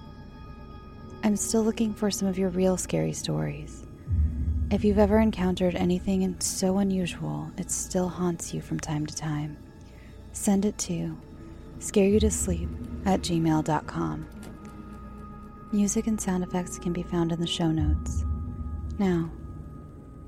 I'm 1.24 1.34
still 1.34 1.64
looking 1.64 1.92
for 1.92 2.08
some 2.08 2.28
of 2.28 2.38
your 2.38 2.50
real 2.50 2.76
scary 2.76 3.12
stories. 3.12 3.84
If 4.70 4.84
you've 4.84 5.00
ever 5.00 5.18
encountered 5.18 5.74
anything 5.74 6.36
so 6.38 6.78
unusual 6.78 7.50
it 7.56 7.68
still 7.68 8.08
haunts 8.08 8.54
you 8.54 8.60
from 8.60 8.78
time 8.78 9.06
to 9.06 9.16
time, 9.16 9.56
send 10.30 10.64
it 10.64 10.78
to 10.78 11.18
scareyoutosleep 11.80 13.06
at 13.06 13.22
gmail.com. 13.22 14.28
Music 15.72 16.06
and 16.06 16.20
sound 16.20 16.44
effects 16.44 16.78
can 16.78 16.92
be 16.92 17.02
found 17.02 17.32
in 17.32 17.40
the 17.40 17.46
show 17.46 17.72
notes. 17.72 18.24
Now, 19.00 19.32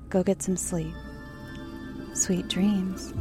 go 0.09 0.24
get 0.24 0.42
some 0.42 0.56
sleep. 0.56 0.94
Sweet 2.16 2.48
dreams. 2.48 3.12